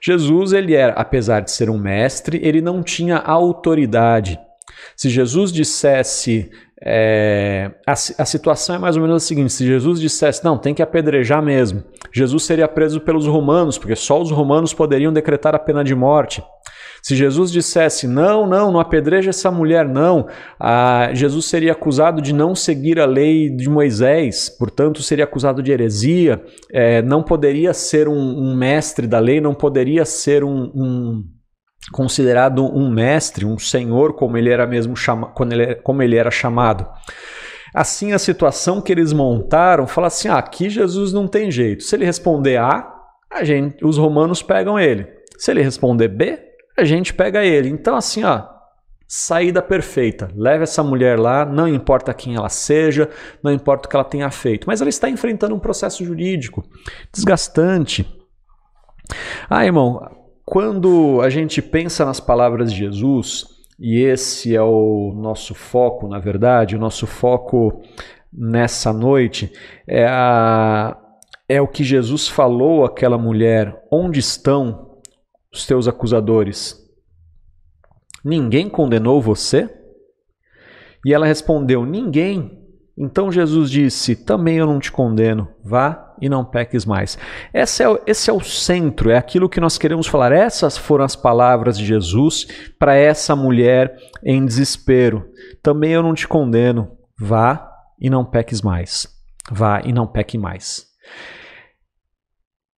Jesus, 0.00 0.52
ele 0.52 0.74
era, 0.74 0.92
apesar 0.92 1.40
de 1.40 1.50
ser 1.50 1.68
um 1.68 1.78
mestre, 1.78 2.40
ele 2.42 2.60
não 2.60 2.82
tinha 2.82 3.16
autoridade. 3.16 4.38
Se 4.96 5.08
Jesus 5.08 5.52
dissesse. 5.52 6.50
É, 6.86 7.70
a, 7.86 7.92
a 7.92 8.24
situação 8.26 8.74
é 8.76 8.78
mais 8.78 8.94
ou 8.96 9.02
menos 9.02 9.22
a 9.22 9.26
seguinte: 9.26 9.52
se 9.52 9.66
Jesus 9.66 9.98
dissesse, 9.98 10.44
não, 10.44 10.58
tem 10.58 10.74
que 10.74 10.82
apedrejar 10.82 11.42
mesmo, 11.42 11.82
Jesus 12.12 12.44
seria 12.44 12.68
preso 12.68 13.00
pelos 13.00 13.26
romanos, 13.26 13.78
porque 13.78 13.96
só 13.96 14.20
os 14.20 14.30
romanos 14.30 14.74
poderiam 14.74 15.12
decretar 15.12 15.54
a 15.54 15.58
pena 15.58 15.82
de 15.82 15.94
morte. 15.94 16.42
Se 17.04 17.14
Jesus 17.14 17.52
dissesse, 17.52 18.08
não, 18.08 18.46
não, 18.46 18.72
não 18.72 18.80
apedreja 18.80 19.28
essa 19.28 19.50
mulher, 19.50 19.86
não, 19.86 20.26
ah, 20.58 21.10
Jesus 21.12 21.44
seria 21.44 21.72
acusado 21.72 22.22
de 22.22 22.32
não 22.32 22.54
seguir 22.54 22.98
a 22.98 23.04
lei 23.04 23.50
de 23.50 23.68
Moisés, 23.68 24.48
portanto, 24.48 25.02
seria 25.02 25.24
acusado 25.24 25.62
de 25.62 25.70
heresia, 25.70 26.42
é, 26.72 27.02
não 27.02 27.22
poderia 27.22 27.74
ser 27.74 28.08
um, 28.08 28.16
um, 28.16 28.56
mestre 28.56 29.06
da 29.06 29.18
lei, 29.18 29.38
não 29.38 29.54
poderia 29.54 30.06
ser 30.06 30.42
um, 30.44 30.72
um 30.74 31.24
considerado 31.92 32.64
um 32.64 32.90
mestre, 32.90 33.44
um 33.44 33.58
senhor, 33.58 34.14
como 34.14 34.38
ele 34.38 34.48
era 34.48 34.66
mesmo 34.66 34.96
chama, 34.96 35.30
ele, 35.52 35.74
como 35.74 36.02
ele 36.02 36.16
era 36.16 36.30
chamado. 36.30 36.88
Assim, 37.74 38.14
a 38.14 38.18
situação 38.18 38.80
que 38.80 38.90
eles 38.90 39.12
montaram, 39.12 39.86
fala 39.86 40.06
assim: 40.06 40.28
ah, 40.28 40.38
aqui 40.38 40.70
Jesus 40.70 41.12
não 41.12 41.28
tem 41.28 41.50
jeito. 41.50 41.82
Se 41.82 41.94
ele 41.94 42.06
responder 42.06 42.56
A, 42.56 42.90
a 43.30 43.44
gente, 43.44 43.84
os 43.84 43.98
romanos 43.98 44.42
pegam 44.42 44.78
ele. 44.78 45.06
Se 45.36 45.50
ele 45.50 45.60
responder 45.60 46.08
B, 46.08 46.53
a 46.76 46.84
gente 46.84 47.14
pega 47.14 47.44
ele. 47.44 47.68
Então, 47.68 47.96
assim, 47.96 48.24
ó, 48.24 48.42
saída 49.06 49.62
perfeita. 49.62 50.28
Leve 50.34 50.64
essa 50.64 50.82
mulher 50.82 51.18
lá, 51.18 51.44
não 51.44 51.68
importa 51.68 52.14
quem 52.14 52.34
ela 52.34 52.48
seja, 52.48 53.08
não 53.42 53.52
importa 53.52 53.86
o 53.86 53.90
que 53.90 53.96
ela 53.96 54.04
tenha 54.04 54.30
feito, 54.30 54.66
mas 54.66 54.80
ela 54.80 54.90
está 54.90 55.08
enfrentando 55.08 55.54
um 55.54 55.60
processo 55.60 56.04
jurídico 56.04 56.64
desgastante. 57.12 58.06
Ah, 59.48 59.64
irmão, 59.64 60.00
quando 60.44 61.20
a 61.20 61.30
gente 61.30 61.62
pensa 61.62 62.04
nas 62.04 62.20
palavras 62.20 62.72
de 62.72 62.78
Jesus, 62.78 63.44
e 63.78 64.00
esse 64.02 64.54
é 64.54 64.62
o 64.62 65.12
nosso 65.14 65.54
foco, 65.54 66.08
na 66.08 66.18
verdade, 66.18 66.76
o 66.76 66.78
nosso 66.78 67.06
foco 67.06 67.82
nessa 68.32 68.92
noite 68.92 69.52
é, 69.86 70.06
a, 70.06 70.96
é 71.48 71.60
o 71.60 71.68
que 71.68 71.84
Jesus 71.84 72.28
falou 72.28 72.84
àquela 72.84 73.18
mulher: 73.18 73.84
onde 73.90 74.20
estão 74.20 74.93
os 75.54 75.64
teus 75.64 75.86
acusadores? 75.86 76.76
Ninguém 78.24 78.68
condenou 78.68 79.22
você? 79.22 79.70
E 81.06 81.14
ela 81.14 81.26
respondeu: 81.26 81.86
Ninguém. 81.86 82.60
Então 82.96 83.30
Jesus 83.30 83.70
disse: 83.70 84.16
Também 84.16 84.56
eu 84.56 84.66
não 84.66 84.80
te 84.80 84.90
condeno, 84.90 85.48
vá 85.64 86.14
e 86.20 86.28
não 86.28 86.44
peques 86.44 86.84
mais. 86.84 87.18
Esse 87.52 87.82
é, 87.82 87.86
esse 88.06 88.30
é 88.30 88.32
o 88.32 88.40
centro, 88.40 89.10
é 89.10 89.16
aquilo 89.16 89.48
que 89.48 89.60
nós 89.60 89.78
queremos 89.78 90.06
falar. 90.06 90.32
Essas 90.32 90.76
foram 90.76 91.04
as 91.04 91.14
palavras 91.14 91.76
de 91.78 91.84
Jesus 91.84 92.46
para 92.78 92.94
essa 92.94 93.36
mulher 93.36 93.96
em 94.24 94.44
desespero. 94.44 95.24
Também 95.62 95.92
eu 95.92 96.02
não 96.02 96.14
te 96.14 96.26
condeno, 96.26 96.90
vá 97.18 97.70
e 98.00 98.08
não 98.08 98.24
peques 98.24 98.62
mais. 98.62 99.08
Vá 99.50 99.82
e 99.84 99.92
não 99.92 100.06
peque 100.06 100.38
mais. 100.38 100.86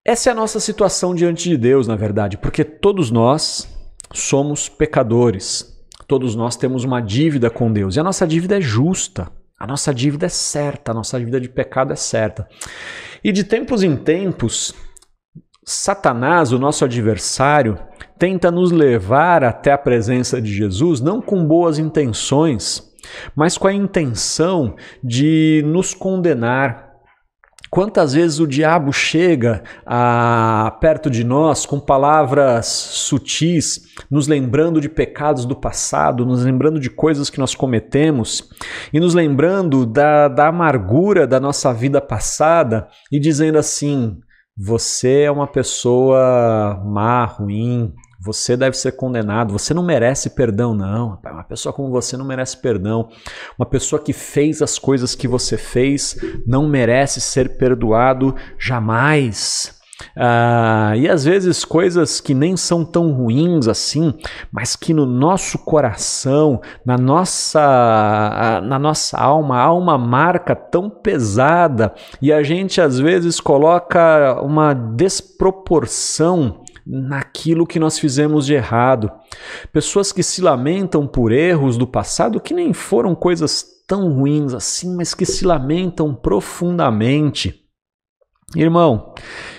Essa 0.08 0.30
é 0.30 0.32
a 0.32 0.36
nossa 0.36 0.60
situação 0.60 1.16
diante 1.16 1.50
de 1.50 1.58
Deus, 1.58 1.88
na 1.88 1.96
verdade, 1.96 2.38
porque 2.38 2.64
todos 2.64 3.10
nós 3.10 3.68
somos 4.14 4.70
pecadores. 4.70 5.76
Todos 6.08 6.36
nós 6.36 6.56
temos 6.56 6.84
uma 6.84 7.02
dívida 7.02 7.50
com 7.50 7.74
Deus 7.74 7.96
e 7.96 8.00
a 8.00 8.04
nossa 8.04 8.28
dívida 8.28 8.60
é 8.60 8.62
justa. 8.62 9.32
A 9.60 9.66
nossa 9.66 9.92
dívida 9.92 10.28
é 10.28 10.30
certa, 10.30 10.92
a 10.92 10.94
nossa 10.94 11.18
dívida 11.18 11.42
de 11.42 11.50
pecado 11.50 11.92
é 11.92 11.96
certa. 11.96 12.48
E 13.24 13.32
de 13.32 13.44
tempos 13.44 13.82
em 13.82 13.96
tempos, 13.96 14.76
Satanás, 15.66 16.52
o 16.52 16.60
nosso 16.60 16.86
adversário, 16.86 17.80
tenta 18.20 18.52
nos 18.52 18.72
levar 18.72 19.44
até 19.44 19.72
a 19.72 19.78
presença 19.78 20.40
de 20.40 20.54
Jesus 20.54 21.02
não 21.02 21.20
com 21.20 21.44
boas 21.44 21.80
intenções, 21.80 22.84
mas 23.36 23.58
com 23.58 23.68
a 23.68 23.74
intenção 23.74 24.76
de 25.04 25.64
nos 25.66 25.96
condenar, 25.96 26.85
Quantas 27.70 28.14
vezes 28.14 28.40
o 28.40 28.48
diabo 28.48 28.94
chega 28.94 29.62
a, 29.86 30.78
perto 30.80 31.10
de 31.10 31.24
nós 31.24 31.66
com 31.66 31.80
palavras 31.80 32.68
sutis, 32.68 33.82
nos 34.10 34.28
lembrando 34.28 34.80
de 34.80 34.88
pecados 34.88 35.46
do 35.46 35.56
passado, 35.56 36.26
nos 36.26 36.46
lembrando 36.46 36.80
de 36.80 36.90
coisas 36.90 37.30
que 37.30 37.40
nós 37.40 37.54
cometemos 37.54 38.50
e 38.94 39.00
nos 39.00 39.14
lembrando 39.14 39.86
da, 39.86 40.30
da 40.30 40.48
amargura 40.48 41.28
da 41.28 41.40
nossa 41.40 41.74
vida 41.74 42.00
passada 42.00 42.88
e 43.12 43.20
dizendo 43.20 43.58
assim: 43.58 44.20
você 44.58 45.24
é 45.24 45.32
uma 45.32 45.48
pessoa 45.48 46.82
má, 46.86 47.26
ruim, 47.26 47.94
você 48.26 48.58
deve 48.58 48.76
ser 48.76 48.94
condenado, 48.94 49.54
você 49.54 49.72
não 49.72 49.84
merece 49.84 50.32
perdão, 50.32 50.74
não. 50.74 51.20
Uma 51.24 51.44
pessoa 51.44 51.72
como 51.72 51.92
você 51.92 52.18
não 52.18 52.26
merece 52.26 52.58
perdão. 52.58 53.10
Uma 53.58 53.68
pessoa 53.68 54.02
que 54.02 54.14
fez 54.14 54.64
as 54.64 54.80
coisas 54.80 55.14
que 55.14 55.28
você 55.28 55.58
fez 55.58 56.18
não 56.48 56.68
merece 56.68 57.22
ser 57.22 57.56
perdoado 57.58 58.36
jamais. 58.58 59.76
Ah, 60.18 60.94
e 60.98 61.08
às 61.08 61.24
vezes 61.24 61.64
coisas 61.64 62.20
que 62.20 62.34
nem 62.34 62.58
são 62.58 62.84
tão 62.84 63.12
ruins 63.14 63.68
assim, 63.68 64.14
mas 64.52 64.76
que 64.76 64.94
no 64.94 65.06
nosso 65.06 65.60
coração, 65.60 66.60
na 66.84 66.98
nossa, 66.98 68.62
na 68.66 68.80
nossa 68.80 69.18
alma, 69.18 69.60
há 69.60 69.72
uma 69.72 69.98
marca 69.98 70.56
tão 70.56 70.90
pesada 70.90 71.94
e 72.22 72.34
a 72.34 72.42
gente 72.42 72.82
às 72.82 73.00
vezes 73.00 73.40
coloca 73.40 74.42
uma 74.42 74.74
desproporção 74.74 76.65
naquilo 76.86 77.66
que 77.66 77.80
nós 77.80 77.98
fizemos 77.98 78.46
de 78.46 78.54
errado. 78.54 79.12
Pessoas 79.72 80.12
que 80.12 80.22
se 80.22 80.42
lamentam 80.42 81.08
por 81.08 81.32
erros 81.32 81.78
do 81.78 81.88
passado 81.88 82.40
que 82.40 82.54
nem 82.54 82.74
foram 82.74 83.16
coisas 83.16 83.66
tão 83.88 84.14
ruins 84.14 84.54
assim, 84.54 84.96
mas 84.96 85.14
que 85.14 85.26
se 85.26 85.46
lamentam 85.46 86.14
profundamente. 86.14 87.64
Irmão, 88.56 89.14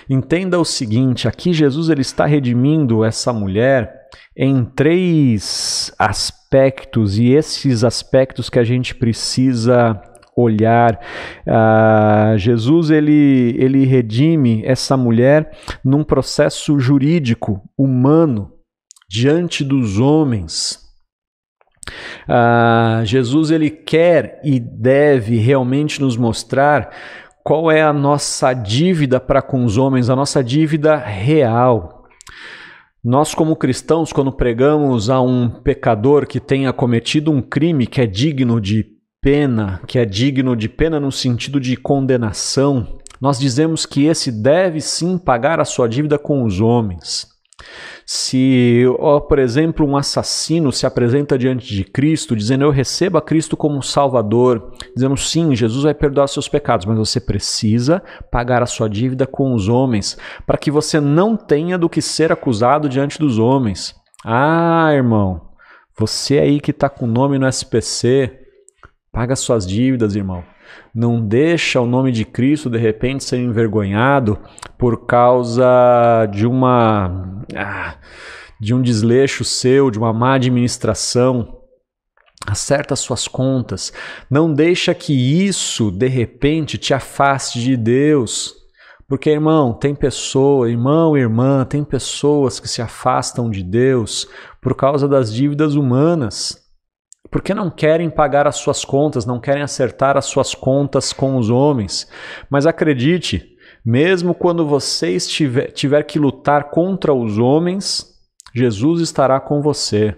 entenda 0.09 0.57
o 0.59 0.65
seguinte, 0.65 1.27
aqui 1.27 1.51
Jesus 1.51 1.89
ele 1.89 2.01
está 2.01 2.25
redimindo 2.25 3.03
essa 3.03 3.33
mulher 3.33 4.07
em 4.35 4.63
três 4.63 5.93
aspectos 5.99 7.17
e 7.17 7.31
esses 7.31 7.83
aspectos 7.83 8.49
que 8.49 8.59
a 8.59 8.63
gente 8.63 8.95
precisa 8.95 10.01
olhar. 10.37 10.99
Uh, 11.47 12.37
Jesus 12.37 12.91
ele, 12.91 13.55
ele 13.57 13.85
redime 13.85 14.61
essa 14.63 14.95
mulher 14.95 15.51
num 15.83 16.03
processo 16.03 16.79
jurídico, 16.79 17.61
humano, 17.77 18.51
diante 19.09 19.63
dos 19.63 19.99
homens. 19.99 20.85
Uh, 22.27 23.05
Jesus 23.05 23.49
ele 23.49 23.69
quer 23.69 24.39
e 24.43 24.59
deve 24.59 25.37
realmente 25.37 26.01
nos 26.01 26.17
mostrar 26.17 26.91
qual 27.43 27.71
é 27.71 27.81
a 27.81 27.93
nossa 27.93 28.53
dívida 28.53 29.19
para 29.21 29.41
com 29.41 29.63
os 29.63 29.77
homens, 29.77 30.09
a 30.09 30.15
nossa 30.15 30.43
dívida 30.43 30.97
real. 30.97 32.03
Nós, 33.01 33.33
como 33.33 33.55
cristãos, 33.55 34.11
quando 34.11 34.33
pregamos 34.33 35.09
a 35.09 35.21
um 35.21 35.49
pecador 35.49 36.27
que 36.27 36.41
tenha 36.41 36.73
cometido 36.73 37.31
um 37.31 37.41
crime 37.41 37.87
que 37.87 38.01
é 38.01 38.05
digno 38.05 38.59
de 38.59 38.96
pena, 39.27 39.81
que 39.85 39.99
é 39.99 40.05
digno 40.05 40.55
de 40.55 40.69
pena 40.69 41.01
no 41.01 41.11
sentido 41.11 41.59
de 41.59 41.75
condenação, 41.75 42.97
nós 43.19 43.37
dizemos 43.37 43.85
que 43.85 44.05
esse 44.05 44.31
deve 44.31 44.79
sim 44.79 45.17
pagar 45.17 45.59
a 45.59 45.65
sua 45.65 45.85
dívida 45.89 46.17
com 46.17 46.45
os 46.45 46.61
homens. 46.61 47.27
Se, 48.05 48.85
por 49.27 49.37
exemplo, 49.37 49.85
um 49.85 49.97
assassino 49.97 50.71
se 50.71 50.85
apresenta 50.85 51.37
diante 51.37 51.75
de 51.75 51.83
Cristo 51.83 52.37
dizendo 52.37 52.63
eu 52.63 52.71
recebo 52.71 53.17
a 53.17 53.21
Cristo 53.21 53.57
como 53.57 53.83
Salvador, 53.83 54.71
dizendo 54.95 55.17
sim, 55.17 55.53
Jesus 55.53 55.83
vai 55.83 55.93
perdoar 55.93 56.27
seus 56.27 56.47
pecados, 56.47 56.85
mas 56.85 56.97
você 56.97 57.19
precisa 57.19 58.01
pagar 58.31 58.63
a 58.63 58.65
sua 58.65 58.87
dívida 58.87 59.27
com 59.27 59.53
os 59.53 59.67
homens, 59.67 60.17
para 60.45 60.57
que 60.57 60.71
você 60.71 61.01
não 61.01 61.35
tenha 61.35 61.77
do 61.77 61.89
que 61.89 62.01
ser 62.01 62.31
acusado 62.31 62.87
diante 62.87 63.19
dos 63.19 63.37
homens. 63.39 63.93
Ah, 64.23 64.87
irmão, 64.93 65.49
você 65.99 66.39
aí 66.39 66.61
que 66.61 66.71
está 66.71 66.87
com 66.87 67.03
o 67.03 67.11
nome 67.11 67.37
no 67.37 67.45
SPC, 67.45 68.46
paga 69.17 69.35
suas 69.35 69.65
dívidas, 69.65 70.15
irmão. 70.15 70.43
Não 70.93 71.19
deixa 71.19 71.81
o 71.81 71.87
nome 71.87 72.11
de 72.11 72.23
Cristo 72.23 72.69
de 72.69 72.77
repente 72.77 73.23
ser 73.23 73.37
envergonhado 73.37 74.37
por 74.77 75.07
causa 75.07 76.27
de 76.31 76.45
uma 76.45 77.43
ah, 77.55 77.95
de 78.61 78.75
um 78.75 78.81
desleixo 78.81 79.43
seu, 79.43 79.89
de 79.89 79.97
uma 79.97 80.13
má 80.13 80.35
administração. 80.35 81.61
Acerta 82.45 82.95
suas 82.95 83.27
contas. 83.27 83.91
Não 84.29 84.53
deixa 84.53 84.93
que 84.93 85.13
isso 85.43 85.89
de 85.89 86.07
repente 86.07 86.77
te 86.77 86.93
afaste 86.93 87.59
de 87.59 87.75
Deus. 87.75 88.53
Porque, 89.07 89.31
irmão, 89.31 89.73
tem 89.73 89.95
pessoa, 89.95 90.69
irmão, 90.69 91.17
irmã, 91.17 91.65
tem 91.65 91.83
pessoas 91.83 92.59
que 92.59 92.67
se 92.67 92.83
afastam 92.83 93.49
de 93.49 93.63
Deus 93.63 94.27
por 94.61 94.75
causa 94.75 95.07
das 95.07 95.33
dívidas 95.33 95.73
humanas 95.73 96.66
porque 97.29 97.53
não 97.53 97.69
querem 97.69 98.09
pagar 98.09 98.47
as 98.47 98.57
suas 98.57 98.85
contas, 98.85 99.25
não 99.25 99.39
querem 99.39 99.63
acertar 99.63 100.17
as 100.17 100.25
suas 100.25 100.55
contas 100.55 101.11
com 101.11 101.37
os 101.37 101.49
homens. 101.49 102.07
Mas 102.49 102.65
acredite, 102.65 103.55
mesmo 103.85 104.33
quando 104.33 104.65
você 104.65 105.11
estiver, 105.11 105.71
tiver 105.71 106.03
que 106.03 106.19
lutar 106.19 106.69
contra 106.69 107.13
os 107.13 107.37
homens, 107.37 108.05
Jesus 108.53 109.01
estará 109.01 109.39
com 109.39 109.61
você. 109.61 110.15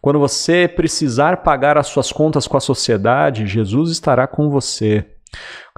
Quando 0.00 0.18
você 0.18 0.68
precisar 0.68 1.38
pagar 1.38 1.78
as 1.78 1.86
suas 1.86 2.12
contas 2.12 2.46
com 2.46 2.56
a 2.56 2.60
sociedade, 2.60 3.46
Jesus 3.46 3.90
estará 3.90 4.26
com 4.26 4.50
você. 4.50 5.06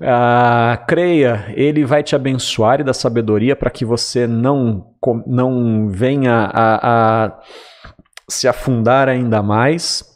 Ah, 0.02 0.82
creia, 0.88 1.46
Ele 1.56 1.84
vai 1.84 2.02
te 2.02 2.16
abençoar 2.16 2.80
e 2.80 2.84
dar 2.84 2.92
sabedoria 2.92 3.54
para 3.54 3.70
que 3.70 3.84
você 3.84 4.26
não, 4.26 4.86
não 5.24 5.88
venha 5.88 6.50
a, 6.52 7.24
a 7.26 7.40
se 8.28 8.48
afundar 8.48 9.08
ainda 9.08 9.40
mais 9.40 10.13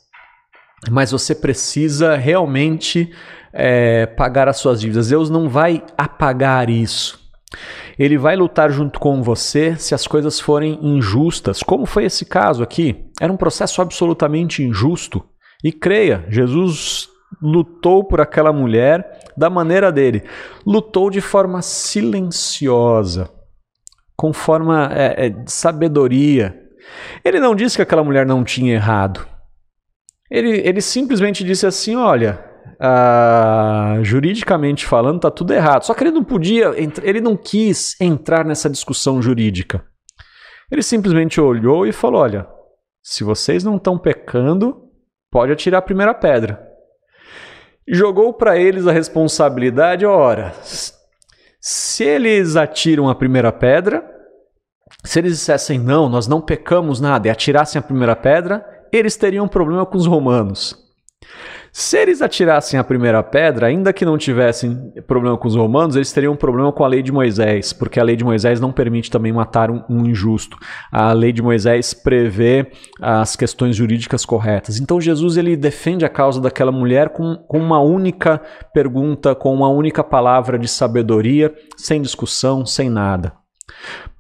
mas 0.91 1.11
você 1.11 1.35
precisa 1.35 2.17
realmente 2.17 3.13
é, 3.53 4.07
pagar 4.07 4.49
as 4.49 4.59
suas 4.59 4.81
dívidas. 4.81 5.09
Deus 5.09 5.31
não 5.31 5.49
vai 5.49 5.83
apagar 5.97 6.71
isso. 6.71 7.19
Ele 7.99 8.17
vai 8.17 8.37
lutar 8.37 8.71
junto 8.71 9.01
com 9.01 9.23
você 9.23 9.75
se 9.77 9.95
as 9.95 10.07
coisas 10.07 10.39
forem 10.39 10.79
injustas, 10.83 11.63
como 11.63 11.87
foi 11.87 12.05
esse 12.05 12.25
caso 12.25 12.63
aqui. 12.63 13.07
Era 13.21 13.33
um 13.33 13.37
processo 13.37 13.83
absolutamente 13.83 14.63
injusto. 14.63 15.25
E 15.65 15.73
creia, 15.73 16.25
Jesus 16.29 17.09
lutou 17.43 18.05
por 18.05 18.21
aquela 18.21 18.53
mulher 18.53 19.19
da 19.37 19.51
maneira 19.51 19.91
dele. 19.91 20.23
Lutou 20.65 21.11
de 21.11 21.21
forma 21.21 21.61
silenciosa, 21.63 23.31
com 24.17 24.33
forma 24.33 24.91
é, 24.93 25.27
é, 25.27 25.29
de 25.31 25.51
sabedoria. 25.51 26.57
Ele 27.25 27.41
não 27.41 27.55
disse 27.55 27.77
que 27.77 27.83
aquela 27.83 28.05
mulher 28.05 28.25
não 28.25 28.45
tinha 28.45 28.75
errado. 28.75 29.27
Ele, 30.31 30.61
ele 30.67 30.81
simplesmente 30.81 31.43
disse 31.45 31.67
assim: 31.67 31.97
olha, 31.97 32.45
uh, 32.81 34.05
juridicamente 34.05 34.87
falando, 34.87 35.21
tá 35.21 35.31
tudo 35.31 35.53
errado. 35.53 35.85
Só 35.85 35.95
que 35.95 36.05
ele 36.05 36.11
não 36.11 36.25
podia, 36.25 36.73
ele 37.03 37.21
não 37.21 37.37
quis 37.37 37.99
entrar 38.01 38.45
nessa 38.45 38.69
discussão 38.71 39.21
jurídica. 39.21 39.85
Ele 40.71 40.83
simplesmente 40.83 41.41
olhou 41.41 41.87
e 41.87 41.93
falou: 41.93 42.21
olha, 42.21 42.47
se 43.03 43.25
vocês 43.25 43.65
não 43.65 43.77
estão 43.77 43.99
pecando, 43.99 44.89
pode 45.31 45.53
atirar 45.53 45.79
a 45.79 45.83
primeira 45.83 46.15
pedra. 46.15 46.67
Jogou 47.91 48.35
para 48.35 48.59
eles 48.59 48.87
a 48.87 48.93
responsabilidade, 48.93 50.05
ora, 50.05 50.53
se 51.59 52.05
eles 52.05 52.55
atiram 52.55 53.09
a 53.09 53.15
primeira 53.15 53.51
pedra, 53.51 54.05
se 55.03 55.19
eles 55.19 55.33
dissessem 55.33 55.79
não, 55.79 56.07
nós 56.07 56.27
não 56.27 56.41
pecamos 56.41 57.01
nada 57.01 57.29
e 57.29 57.31
atirassem 57.31 57.79
a 57.79 57.83
primeira 57.83 58.15
pedra, 58.15 58.63
eles 58.93 59.17
teriam 59.17 59.45
um 59.45 59.49
problema 59.49 59.85
com 59.87 59.97
os 59.97 60.07
romanos. 60.07 60.89
Se 61.81 61.97
eles 61.99 62.23
atirassem 62.23 62.81
a 62.81 62.83
primeira 62.83 63.23
pedra, 63.23 63.67
ainda 63.67 63.93
que 63.93 64.05
não 64.05 64.19
tivessem 64.19 64.93
problema 65.07 65.37
com 65.37 65.47
os 65.47 65.55
romanos, 65.55 65.95
eles 65.95 66.13
teriam 66.13 66.33
um 66.33 66.37
problema 66.37 66.73
com 66.73 66.83
a 66.83 66.89
lei 66.89 67.03
de 67.03 67.13
Moisés, 67.13 67.73
porque 67.73 68.01
a 68.01 68.03
lei 68.03 68.17
de 68.17 68.25
Moisés 68.25 68.59
não 68.59 68.73
permite 68.73 69.11
também 69.11 69.33
matar 69.33 69.71
um, 69.71 69.85
um 69.89 70.05
injusto. 70.05 70.57
A 70.91 71.13
lei 71.13 71.33
de 71.33 71.43
Moisés 71.43 71.95
prevê 71.95 72.73
as 73.01 73.37
questões 73.37 73.77
jurídicas 73.77 74.25
corretas. 74.25 74.81
Então 74.81 75.01
Jesus 75.01 75.37
ele 75.37 75.57
defende 75.57 76.05
a 76.05 76.09
causa 76.09 76.41
daquela 76.41 76.73
mulher 76.73 77.11
com, 77.11 77.37
com 77.47 77.59
uma 77.59 77.81
única 77.81 78.43
pergunta, 78.73 79.35
com 79.35 79.55
uma 79.55 79.69
única 79.69 80.03
palavra 80.03 80.59
de 80.59 80.67
sabedoria, 80.67 81.55
sem 81.77 82.03
discussão, 82.03 82.67
sem 82.67 82.91
nada 82.91 83.38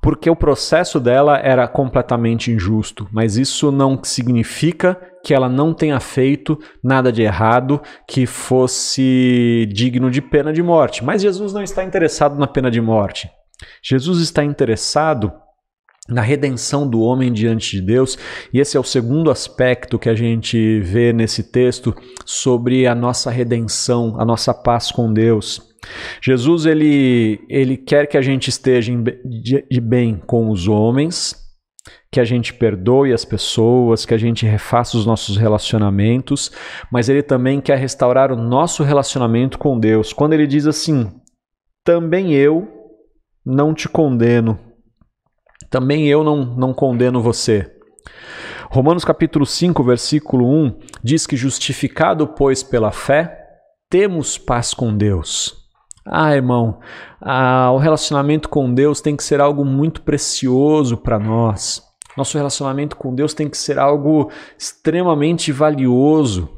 porque 0.00 0.30
o 0.30 0.36
processo 0.36 1.00
dela 1.00 1.38
era 1.38 1.66
completamente 1.66 2.50
injusto, 2.50 3.08
mas 3.12 3.36
isso 3.36 3.72
não 3.72 4.02
significa 4.02 4.96
que 5.24 5.34
ela 5.34 5.48
não 5.48 5.74
tenha 5.74 6.00
feito 6.00 6.58
nada 6.82 7.12
de 7.12 7.22
errado 7.22 7.80
que 8.06 8.24
fosse 8.24 9.68
digno 9.72 10.10
de 10.10 10.22
pena 10.22 10.52
de 10.52 10.62
morte. 10.62 11.04
Mas 11.04 11.22
Jesus 11.22 11.52
não 11.52 11.62
está 11.62 11.82
interessado 11.82 12.38
na 12.38 12.46
pena 12.46 12.70
de 12.70 12.80
morte. 12.80 13.28
Jesus 13.82 14.20
está 14.20 14.44
interessado 14.44 15.32
na 16.08 16.22
redenção 16.22 16.88
do 16.88 17.00
homem 17.02 17.30
diante 17.30 17.72
de 17.72 17.82
Deus, 17.82 18.16
e 18.52 18.58
esse 18.58 18.76
é 18.76 18.80
o 18.80 18.84
segundo 18.84 19.30
aspecto 19.30 19.98
que 19.98 20.08
a 20.08 20.14
gente 20.14 20.80
vê 20.80 21.12
nesse 21.12 21.42
texto 21.42 21.94
sobre 22.24 22.86
a 22.86 22.94
nossa 22.94 23.30
redenção, 23.30 24.16
a 24.18 24.24
nossa 24.24 24.54
paz 24.54 24.90
com 24.90 25.12
Deus. 25.12 25.67
Jesus 26.20 26.66
ele, 26.66 27.40
ele 27.48 27.76
quer 27.76 28.06
que 28.06 28.16
a 28.16 28.22
gente 28.22 28.48
esteja 28.48 28.92
de 29.24 29.80
bem 29.80 30.20
com 30.26 30.50
os 30.50 30.68
homens, 30.68 31.36
que 32.10 32.20
a 32.20 32.24
gente 32.24 32.54
perdoe 32.54 33.12
as 33.12 33.24
pessoas, 33.24 34.04
que 34.04 34.14
a 34.14 34.18
gente 34.18 34.46
refaça 34.46 34.96
os 34.96 35.06
nossos 35.06 35.36
relacionamentos, 35.36 36.50
mas 36.90 37.08
ele 37.08 37.22
também 37.22 37.60
quer 37.60 37.78
restaurar 37.78 38.32
o 38.32 38.36
nosso 38.36 38.82
relacionamento 38.82 39.58
com 39.58 39.78
Deus. 39.78 40.12
Quando 40.12 40.32
ele 40.32 40.46
diz 40.46 40.66
assim: 40.66 41.10
também 41.84 42.32
eu 42.32 42.68
não 43.44 43.72
te 43.72 43.88
condeno, 43.88 44.58
também 45.70 46.08
eu 46.08 46.24
não, 46.24 46.44
não 46.56 46.74
condeno 46.74 47.22
você. 47.22 47.74
Romanos 48.70 49.04
capítulo 49.04 49.46
5, 49.46 49.82
versículo 49.82 50.46
1 50.46 50.78
diz 51.02 51.26
que 51.26 51.36
justificado, 51.36 52.26
pois, 52.28 52.62
pela 52.62 52.90
fé, 52.90 53.46
temos 53.88 54.36
paz 54.36 54.74
com 54.74 54.94
Deus 54.94 55.67
Ah, 56.10 56.34
irmão, 56.34 56.78
ah, 57.20 57.70
o 57.72 57.76
relacionamento 57.76 58.48
com 58.48 58.72
Deus 58.72 59.00
tem 59.00 59.14
que 59.14 59.22
ser 59.22 59.40
algo 59.40 59.64
muito 59.64 60.00
precioso 60.00 60.96
para 60.96 61.18
nós. 61.18 61.82
Nosso 62.16 62.38
relacionamento 62.38 62.96
com 62.96 63.14
Deus 63.14 63.34
tem 63.34 63.48
que 63.48 63.58
ser 63.58 63.78
algo 63.78 64.30
extremamente 64.58 65.52
valioso. 65.52 66.48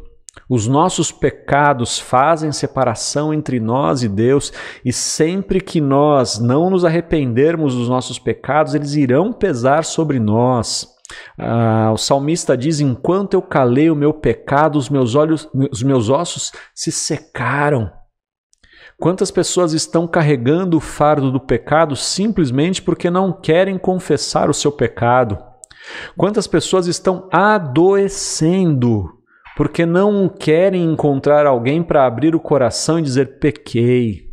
Os 0.48 0.68
nossos 0.68 1.10
pecados 1.10 1.98
fazem 1.98 2.52
separação 2.52 3.34
entre 3.34 3.58
nós 3.58 4.02
e 4.04 4.08
Deus, 4.08 4.52
e 4.84 4.92
sempre 4.92 5.60
que 5.60 5.80
nós 5.80 6.38
não 6.38 6.70
nos 6.70 6.84
arrependermos 6.84 7.74
dos 7.74 7.88
nossos 7.88 8.18
pecados, 8.18 8.74
eles 8.74 8.94
irão 8.94 9.32
pesar 9.32 9.84
sobre 9.84 10.20
nós. 10.20 10.88
Ah, 11.36 11.90
o 11.92 11.96
salmista 11.96 12.56
diz: 12.56 12.80
Enquanto 12.80 13.34
eu 13.34 13.42
calei 13.42 13.90
o 13.90 13.96
meu 13.96 14.14
pecado, 14.14 14.78
os 14.78 14.88
meus 14.88 15.16
olhos, 15.16 15.48
os 15.72 15.82
meus 15.82 16.08
ossos 16.08 16.52
se 16.72 16.92
secaram. 16.92 17.90
Quantas 19.00 19.30
pessoas 19.30 19.72
estão 19.72 20.06
carregando 20.06 20.76
o 20.76 20.80
fardo 20.80 21.32
do 21.32 21.40
pecado 21.40 21.96
simplesmente 21.96 22.82
porque 22.82 23.08
não 23.08 23.32
querem 23.32 23.78
confessar 23.78 24.50
o 24.50 24.54
seu 24.54 24.70
pecado? 24.70 25.38
Quantas 26.18 26.46
pessoas 26.46 26.86
estão 26.86 27.26
adoecendo 27.32 29.08
porque 29.56 29.86
não 29.86 30.28
querem 30.28 30.84
encontrar 30.84 31.46
alguém 31.46 31.82
para 31.82 32.06
abrir 32.06 32.34
o 32.34 32.40
coração 32.40 32.98
e 32.98 33.02
dizer: 33.02 33.38
pequei, 33.38 34.28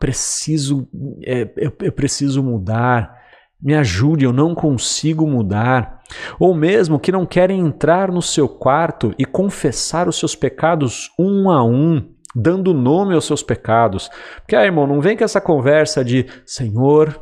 preciso, 0.00 0.88
é, 1.24 1.48
eu, 1.56 1.72
eu 1.80 1.92
preciso 1.92 2.42
mudar, 2.42 3.16
me 3.62 3.76
ajude, 3.76 4.24
eu 4.24 4.32
não 4.32 4.52
consigo 4.52 5.28
mudar. 5.28 6.00
Ou 6.40 6.54
mesmo 6.54 6.98
que 6.98 7.12
não 7.12 7.24
querem 7.24 7.60
entrar 7.60 8.10
no 8.10 8.22
seu 8.22 8.48
quarto 8.48 9.14
e 9.16 9.24
confessar 9.24 10.08
os 10.08 10.18
seus 10.18 10.34
pecados 10.34 11.12
um 11.18 11.50
a 11.50 11.62
um, 11.62 12.17
dando 12.34 12.74
nome 12.74 13.14
aos 13.14 13.26
seus 13.26 13.42
pecados. 13.42 14.10
Porque, 14.36 14.56
ah, 14.56 14.64
irmão, 14.64 14.86
não 14.86 15.00
vem 15.00 15.16
com 15.16 15.24
essa 15.24 15.40
conversa 15.40 16.04
de 16.04 16.26
Senhor, 16.44 17.20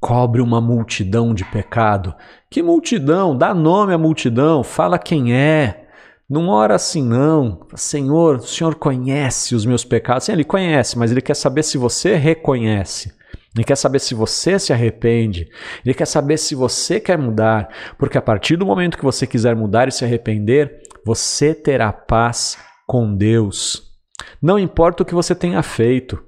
cobre 0.00 0.40
uma 0.40 0.60
multidão 0.60 1.34
de 1.34 1.44
pecado. 1.44 2.14
Que 2.50 2.62
multidão? 2.62 3.36
Dá 3.36 3.52
nome 3.52 3.92
à 3.92 3.98
multidão, 3.98 4.62
fala 4.62 4.98
quem 4.98 5.34
é. 5.34 5.86
Não 6.28 6.48
ora 6.48 6.74
assim, 6.74 7.02
não. 7.02 7.66
Senhor, 7.74 8.36
o 8.36 8.42
Senhor 8.42 8.74
conhece 8.74 9.54
os 9.54 9.64
meus 9.64 9.84
pecados. 9.84 10.24
Sim, 10.24 10.32
ele 10.32 10.44
conhece, 10.44 10.98
mas 10.98 11.10
ele 11.10 11.22
quer 11.22 11.34
saber 11.34 11.62
se 11.62 11.78
você 11.78 12.16
reconhece. 12.16 13.16
Ele 13.56 13.64
quer 13.64 13.76
saber 13.76 13.98
se 13.98 14.14
você 14.14 14.58
se 14.58 14.72
arrepende. 14.72 15.48
Ele 15.84 15.94
quer 15.94 16.06
saber 16.06 16.36
se 16.36 16.54
você 16.54 17.00
quer 17.00 17.16
mudar. 17.16 17.68
Porque 17.98 18.18
a 18.18 18.22
partir 18.22 18.56
do 18.56 18.66
momento 18.66 18.98
que 18.98 19.04
você 19.04 19.26
quiser 19.26 19.56
mudar 19.56 19.88
e 19.88 19.92
se 19.92 20.04
arrepender, 20.04 20.82
você 21.04 21.54
terá 21.54 21.90
paz 21.92 22.58
com 22.86 23.16
Deus. 23.16 23.87
Não 24.40 24.58
importa 24.58 25.02
o 25.02 25.06
que 25.06 25.14
você 25.14 25.34
tenha 25.34 25.62
feito. 25.62 26.22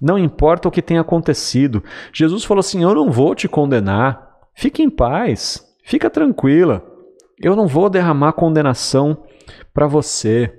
Não 0.00 0.18
importa 0.18 0.68
o 0.68 0.70
que 0.70 0.82
tenha 0.82 1.00
acontecido. 1.00 1.82
Jesus 2.12 2.44
falou 2.44 2.60
assim: 2.60 2.82
Eu 2.82 2.94
não 2.94 3.10
vou 3.10 3.34
te 3.34 3.48
condenar. 3.48 4.30
Fique 4.54 4.82
em 4.82 4.90
paz. 4.90 5.64
Fica 5.84 6.10
tranquila. 6.10 6.84
Eu 7.40 7.56
não 7.56 7.66
vou 7.66 7.88
derramar 7.88 8.32
condenação 8.32 9.24
para 9.72 9.86
você. 9.86 10.52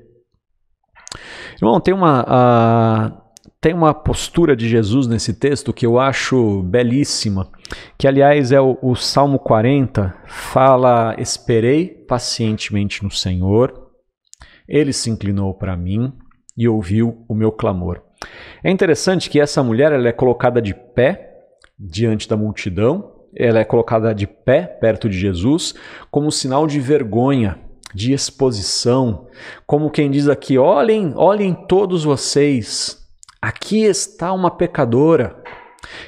Irmão, 1.56 1.80
tem 1.80 1.94
uma, 1.94 2.24
uh, 2.24 3.22
tem 3.62 3.74
uma 3.74 3.94
postura 3.94 4.56
de 4.56 4.68
Jesus 4.68 5.08
nesse 5.08 5.34
texto 5.34 5.72
que 5.72 5.86
eu 5.86 6.00
acho 6.00 6.64
belíssima, 6.64 7.50
que 7.98 8.08
aliás 8.08 8.52
é 8.52 8.60
o, 8.60 8.78
o 8.82 8.96
Salmo 8.96 9.40
40, 9.40 10.14
fala: 10.26 11.16
Esperei 11.18 11.88
pacientemente 11.88 13.04
no 13.04 13.12
Senhor, 13.12 13.92
ele 14.68 14.92
se 14.92 15.10
inclinou 15.10 15.54
para 15.54 15.78
mim 15.78 16.12
e 16.58 16.68
ouviu 16.68 17.26
o 17.28 17.34
meu 17.34 17.52
clamor. 17.52 18.02
É 18.64 18.72
interessante 18.72 19.30
que 19.30 19.40
essa 19.40 19.64
mulher 19.64 19.92
ela 19.92 20.08
é 20.08 20.12
colocada 20.12 20.62
de 20.62 20.74
pé 20.74 21.46
diante 21.78 22.28
da 22.28 22.38
multidão, 22.38 23.12
ela 23.36 23.60
é 23.60 23.66
colocada 23.66 24.14
de 24.14 24.28
pé 24.28 24.62
perto 24.62 25.10
de 25.10 25.18
Jesus 25.18 25.74
como 26.12 26.32
sinal 26.32 26.68
de 26.68 26.80
vergonha 26.80 27.60
de 27.94 28.12
exposição, 28.12 29.28
como 29.68 29.92
quem 29.92 30.10
diz 30.10 30.28
aqui: 30.28 30.58
olhem, 30.58 31.14
olhem 31.16 31.54
todos 31.54 32.04
vocês, 32.04 33.08
aqui 33.42 33.84
está 33.84 34.34
uma 34.34 34.50
pecadora, 34.50 35.42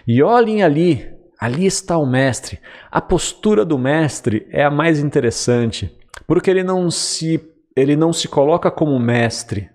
e 0.08 0.23
olhem 0.23 0.63
ali, 0.63 1.08
ali 1.39 1.65
está 1.65 1.97
o 1.97 2.05
mestre. 2.05 2.60
A 2.89 2.99
postura 2.99 3.63
do 3.63 3.77
mestre 3.77 4.47
é 4.49 4.63
a 4.63 4.71
mais 4.71 4.99
interessante, 4.99 5.95
porque 6.25 6.49
ele 6.49 6.63
não 6.63 6.89
se 6.89 7.51
ele 7.75 7.95
não 7.95 8.13
se 8.13 8.27
coloca 8.27 8.71
como 8.71 8.97
mestre. 8.97 9.69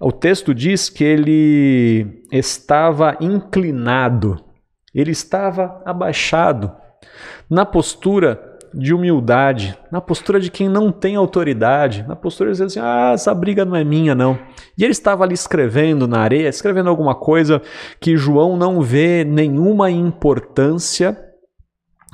O 0.00 0.12
texto 0.12 0.54
diz 0.54 0.88
que 0.88 1.04
ele 1.04 2.22
estava 2.30 3.16
inclinado, 3.20 4.42
ele 4.94 5.10
estava 5.10 5.82
abaixado, 5.84 6.72
na 7.48 7.64
postura 7.64 8.54
de 8.74 8.92
humildade, 8.92 9.78
na 9.90 10.00
postura 10.00 10.40
de 10.40 10.50
quem 10.50 10.68
não 10.68 10.90
tem 10.90 11.14
autoridade, 11.14 12.04
na 12.08 12.16
postura 12.16 12.50
de 12.50 12.54
dizer 12.54 12.64
assim: 12.64 12.80
ah, 12.80 13.12
essa 13.14 13.32
briga 13.32 13.64
não 13.64 13.76
é 13.76 13.84
minha, 13.84 14.14
não. 14.14 14.38
E 14.76 14.82
ele 14.82 14.92
estava 14.92 15.22
ali 15.22 15.34
escrevendo 15.34 16.08
na 16.08 16.18
areia, 16.18 16.48
escrevendo 16.48 16.88
alguma 16.88 17.14
coisa 17.14 17.62
que 18.00 18.16
João 18.16 18.56
não 18.56 18.80
vê 18.82 19.24
nenhuma 19.24 19.90
importância. 19.90 21.16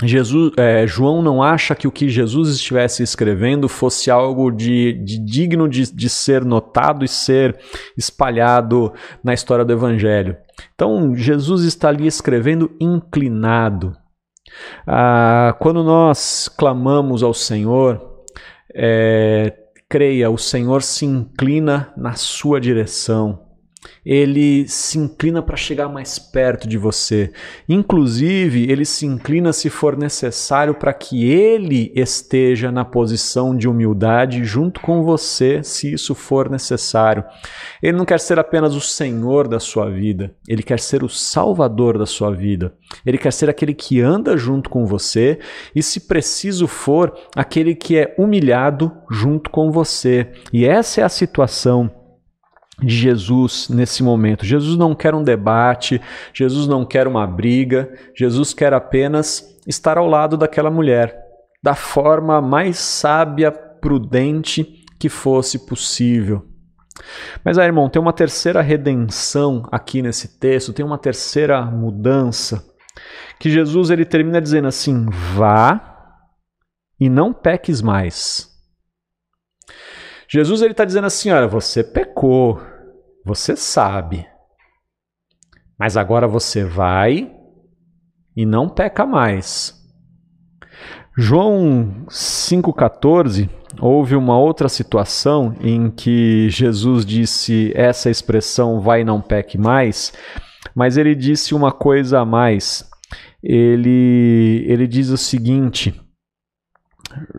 Jesus, 0.02 0.52
é, 0.56 0.86
João 0.86 1.22
não 1.22 1.42
acha 1.42 1.74
que 1.74 1.86
o 1.86 1.92
que 1.92 2.08
Jesus 2.08 2.50
estivesse 2.50 3.02
escrevendo 3.02 3.68
fosse 3.68 4.10
algo 4.10 4.50
de, 4.50 4.94
de 4.94 5.18
digno 5.18 5.68
de, 5.68 5.92
de 5.94 6.08
ser 6.08 6.44
notado 6.44 7.04
e 7.04 7.08
ser 7.08 7.58
espalhado 7.96 8.92
na 9.22 9.34
história 9.34 9.64
do 9.64 9.72
Evangelho. 9.72 10.36
Então, 10.74 11.14
Jesus 11.14 11.64
está 11.64 11.88
ali 11.88 12.06
escrevendo 12.06 12.70
inclinado, 12.80 13.94
ah, 14.86 15.54
quando 15.60 15.84
nós 15.84 16.48
clamamos 16.48 17.22
ao 17.22 17.32
Senhor, 17.32 18.00
é, 18.74 19.54
creia, 19.88 20.30
o 20.30 20.38
Senhor 20.38 20.82
se 20.82 21.04
inclina 21.04 21.92
na 21.96 22.14
sua 22.14 22.60
direção 22.60 23.49
ele 24.04 24.66
se 24.68 24.98
inclina 24.98 25.42
para 25.42 25.56
chegar 25.56 25.88
mais 25.88 26.18
perto 26.18 26.68
de 26.68 26.78
você. 26.78 27.32
Inclusive, 27.68 28.70
ele 28.70 28.84
se 28.84 29.06
inclina 29.06 29.52
se 29.52 29.68
for 29.68 29.96
necessário 29.96 30.74
para 30.74 30.92
que 30.92 31.30
ele 31.30 31.92
esteja 31.94 32.70
na 32.70 32.84
posição 32.84 33.56
de 33.56 33.68
humildade 33.68 34.44
junto 34.44 34.80
com 34.80 35.02
você, 35.02 35.62
se 35.62 35.92
isso 35.92 36.14
for 36.14 36.50
necessário. 36.50 37.24
Ele 37.82 37.96
não 37.96 38.04
quer 38.04 38.20
ser 38.20 38.38
apenas 38.38 38.74
o 38.74 38.80
Senhor 38.80 39.48
da 39.48 39.58
sua 39.58 39.90
vida, 39.90 40.34
ele 40.48 40.62
quer 40.62 40.80
ser 40.80 41.02
o 41.02 41.08
Salvador 41.08 41.98
da 41.98 42.06
sua 42.06 42.30
vida. 42.30 42.74
Ele 43.04 43.18
quer 43.18 43.32
ser 43.32 43.48
aquele 43.48 43.74
que 43.74 44.00
anda 44.00 44.36
junto 44.36 44.68
com 44.68 44.84
você 44.84 45.38
e, 45.74 45.82
se 45.82 46.00
preciso 46.00 46.66
for, 46.66 47.14
aquele 47.36 47.74
que 47.74 47.96
é 47.96 48.14
humilhado 48.18 48.92
junto 49.10 49.50
com 49.50 49.70
você. 49.70 50.30
E 50.52 50.66
essa 50.66 51.00
é 51.00 51.04
a 51.04 51.08
situação 51.08 51.99
de 52.82 52.96
Jesus 52.96 53.68
nesse 53.68 54.02
momento. 54.02 54.44
Jesus 54.44 54.76
não 54.76 54.94
quer 54.94 55.14
um 55.14 55.22
debate, 55.22 56.00
Jesus 56.32 56.66
não 56.66 56.84
quer 56.84 57.06
uma 57.06 57.26
briga, 57.26 57.92
Jesus 58.14 58.52
quer 58.52 58.72
apenas 58.72 59.58
estar 59.66 59.98
ao 59.98 60.06
lado 60.06 60.36
daquela 60.36 60.70
mulher, 60.70 61.16
da 61.62 61.74
forma 61.74 62.40
mais 62.40 62.78
sábia, 62.78 63.52
prudente 63.52 64.84
que 64.98 65.08
fosse 65.08 65.66
possível. 65.66 66.46
Mas 67.44 67.56
aí, 67.58 67.66
irmão, 67.66 67.88
tem 67.88 68.00
uma 68.00 68.12
terceira 68.12 68.60
redenção 68.60 69.66
aqui 69.72 70.02
nesse 70.02 70.38
texto, 70.38 70.72
tem 70.72 70.84
uma 70.84 70.98
terceira 70.98 71.62
mudança, 71.64 72.64
que 73.38 73.50
Jesus 73.50 73.90
ele 73.90 74.04
termina 74.04 74.40
dizendo 74.40 74.68
assim: 74.68 75.06
vá 75.08 76.18
e 76.98 77.08
não 77.08 77.32
peques 77.32 77.80
mais. 77.80 78.50
Jesus 80.28 80.60
ele 80.62 80.72
está 80.72 80.84
dizendo 80.84 81.06
assim: 81.06 81.30
olha, 81.30 81.48
você 81.48 81.82
pecou, 81.82 82.60
você 83.24 83.56
sabe. 83.56 84.26
Mas 85.78 85.96
agora 85.96 86.28
você 86.28 86.64
vai 86.64 87.35
e 88.37 88.44
não 88.44 88.68
peca 88.68 89.06
mais. 89.06 89.78
João 91.16 92.06
5,14 92.09 93.48
houve 93.80 94.16
uma 94.16 94.38
outra 94.38 94.68
situação 94.68 95.54
em 95.61 95.90
que 95.90 96.48
Jesus 96.50 97.04
disse 97.04 97.72
essa 97.74 98.11
expressão 98.11 98.80
vai 98.80 99.04
não 99.04 99.20
peque 99.20 99.59
mais, 99.59 100.12
mas 100.74 100.96
ele 100.96 101.14
disse 101.14 101.54
uma 101.54 101.72
coisa 101.72 102.20
a 102.20 102.24
mais. 102.24 102.88
Ele, 103.42 104.64
ele 104.66 104.87
diz 104.87 105.09
o 105.11 105.16
seguinte: 105.16 106.00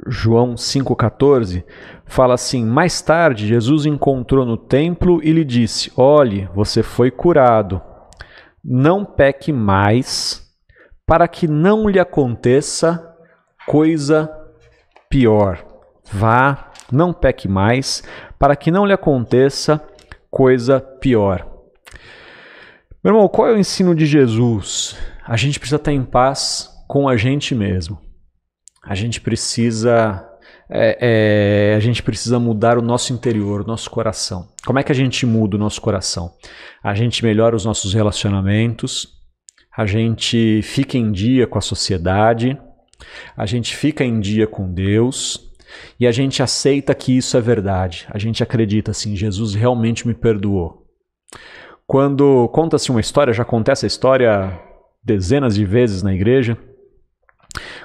João 0.07 0.55
5,14 0.55 1.63
fala 2.05 2.33
assim: 2.33 2.65
Mais 2.65 3.01
tarde, 3.01 3.47
Jesus 3.47 3.85
encontrou 3.85 4.45
no 4.45 4.57
templo 4.57 5.21
e 5.23 5.31
lhe 5.31 5.43
disse: 5.43 5.91
Olhe, 5.95 6.49
você 6.53 6.83
foi 6.83 7.11
curado. 7.11 7.81
Não 8.63 9.03
peque 9.03 9.51
mais, 9.51 10.47
para 11.05 11.27
que 11.27 11.47
não 11.47 11.89
lhe 11.89 11.99
aconteça 11.99 13.15
coisa 13.65 14.29
pior. 15.09 15.65
Vá, 16.11 16.71
não 16.91 17.13
peque 17.13 17.47
mais, 17.47 18.03
para 18.37 18.55
que 18.55 18.71
não 18.71 18.85
lhe 18.85 18.93
aconteça 18.93 19.81
coisa 20.29 20.79
pior. 20.79 21.47
Meu 23.03 23.15
irmão, 23.15 23.27
qual 23.27 23.47
é 23.47 23.53
o 23.53 23.59
ensino 23.59 23.95
de 23.95 24.05
Jesus? 24.05 24.95
A 25.25 25.35
gente 25.35 25.59
precisa 25.59 25.77
estar 25.77 25.91
em 25.91 26.03
paz 26.03 26.69
com 26.87 27.09
a 27.09 27.17
gente 27.17 27.55
mesmo. 27.55 28.10
A 28.83 28.95
gente 28.95 29.21
precisa 29.21 30.27
é, 30.73 30.97
é, 31.71 31.75
a 31.75 31.79
gente 31.81 32.01
precisa 32.01 32.39
mudar 32.39 32.77
o 32.77 32.81
nosso 32.81 33.11
interior, 33.11 33.61
o 33.61 33.67
nosso 33.67 33.89
coração. 33.89 34.47
Como 34.65 34.79
é 34.79 34.83
que 34.83 34.91
a 34.91 34.95
gente 34.95 35.25
muda 35.25 35.57
o 35.57 35.59
nosso 35.59 35.81
coração? 35.81 36.31
A 36.81 36.95
gente 36.95 37.25
melhora 37.25 37.55
os 37.57 37.65
nossos 37.65 37.93
relacionamentos, 37.93 39.09
a 39.77 39.85
gente 39.85 40.61
fica 40.63 40.97
em 40.97 41.11
dia 41.11 41.45
com 41.45 41.57
a 41.57 41.61
sociedade, 41.61 42.57
a 43.35 43.45
gente 43.45 43.75
fica 43.75 44.05
em 44.05 44.19
dia 44.21 44.47
com 44.47 44.71
Deus 44.71 45.51
e 45.99 46.07
a 46.07 46.11
gente 46.11 46.41
aceita 46.41 46.95
que 46.95 47.17
isso 47.17 47.35
é 47.35 47.41
verdade. 47.41 48.07
A 48.09 48.17
gente 48.17 48.41
acredita 48.41 48.91
assim: 48.91 49.13
Jesus 49.13 49.53
realmente 49.53 50.07
me 50.07 50.13
perdoou. 50.13 50.85
Quando 51.85 52.47
conta-se 52.49 52.91
uma 52.91 53.01
história, 53.01 53.33
já 53.33 53.43
acontece 53.43 53.85
a 53.85 53.87
história 53.87 54.57
dezenas 55.03 55.55
de 55.55 55.65
vezes 55.65 56.01
na 56.01 56.13
igreja. 56.13 56.57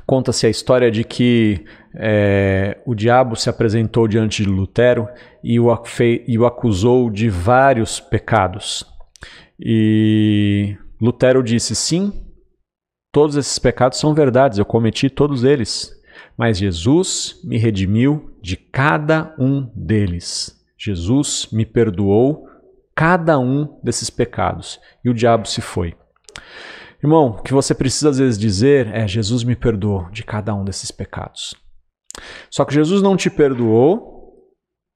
Conta-se 0.07 0.47
a 0.47 0.51
história 0.51 0.91
de 0.91 1.03
que 1.03 1.65
é, 1.95 2.79
o 2.87 2.95
diabo 2.95 3.35
se 3.35 3.51
apresentou 3.51 4.07
diante 4.07 4.45
de 4.45 4.49
Lutero 4.49 5.09
e 5.43 5.59
o, 5.59 5.67
e 6.27 6.39
o 6.39 6.47
acusou 6.47 7.11
de 7.11 7.29
vários 7.29 7.99
pecados. 7.99 8.87
E 9.59 10.77
Lutero 11.01 11.43
disse: 11.43 11.75
sim, 11.75 12.13
todos 13.11 13.37
esses 13.37 13.59
pecados 13.59 13.99
são 13.99 14.15
verdades, 14.15 14.59
eu 14.59 14.65
cometi 14.65 15.11
todos 15.11 15.43
eles. 15.43 15.91
Mas 16.37 16.59
Jesus 16.59 17.41
me 17.43 17.57
redimiu 17.57 18.37
de 18.41 18.57
cada 18.57 19.35
um 19.39 19.71
deles. 19.75 20.55
Jesus 20.79 21.49
me 21.51 21.65
perdoou 21.65 22.47
cada 22.95 23.39
um 23.39 23.79
desses 23.83 24.11
pecados. 24.11 24.79
E 25.05 25.11
o 25.11 25.15
diabo 25.15 25.49
se 25.49 25.61
foi. 25.61 25.95
Irmão, 27.07 27.37
o 27.39 27.43
que 27.45 27.55
você 27.55 27.73
precisa 27.73 28.11
às 28.11 28.19
vezes 28.19 28.37
dizer 28.37 28.93
é: 28.93 29.07
Jesus 29.07 29.45
me 29.45 29.55
perdoou 29.55 30.11
de 30.11 30.25
cada 30.25 30.53
um 30.53 30.65
desses 30.65 30.91
pecados. 30.91 31.55
Só 32.51 32.65
que 32.65 32.75
Jesus 32.75 33.01
não 33.01 33.17
te 33.17 33.31
perdoou 33.31 34.43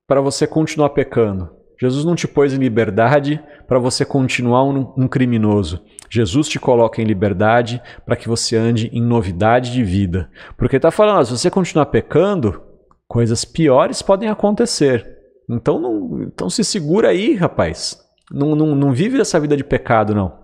para 0.09 0.21
você 0.21 0.45
continuar 0.45 0.91
pecando. 0.91 1.49
Jesus 1.81 2.05
não 2.05 2.17
te 2.17 2.27
pôs 2.27 2.53
em 2.53 2.59
liberdade 2.59 3.41
para 3.69 3.79
você 3.79 4.05
continuar 4.05 4.65
um, 4.65 4.93
um, 4.97 5.07
criminoso. 5.07 5.85
Jesus 6.11 6.49
te 6.49 6.59
coloca 6.59 7.01
em 7.01 7.05
liberdade 7.05 7.81
para 8.05 8.17
que 8.17 8.29
você 8.29 8.57
ande 8.57 8.91
em 8.93 9.01
novidade 9.01 9.71
de 9.71 9.85
vida. 9.85 10.29
Porque 10.59 10.77
está 10.77 10.91
falando, 10.91 11.25
se 11.25 11.39
você 11.39 11.49
continuar 11.49 11.87
pecando, 11.87 12.61
coisas 13.07 13.45
piores 13.45 14.03
podem 14.03 14.29
acontecer. 14.29 15.07
Então, 15.49 15.79
não, 15.79 16.23
então 16.25 16.51
se 16.51 16.65
segura 16.65 17.11
aí, 17.11 17.37
rapaz. 17.37 17.97
Não, 18.33 18.57
não, 18.57 18.75
não 18.75 18.93
vive 18.93 19.21
essa 19.21 19.39
vida 19.39 19.57
de 19.57 19.63
pecado, 19.63 20.13
não. 20.13 20.40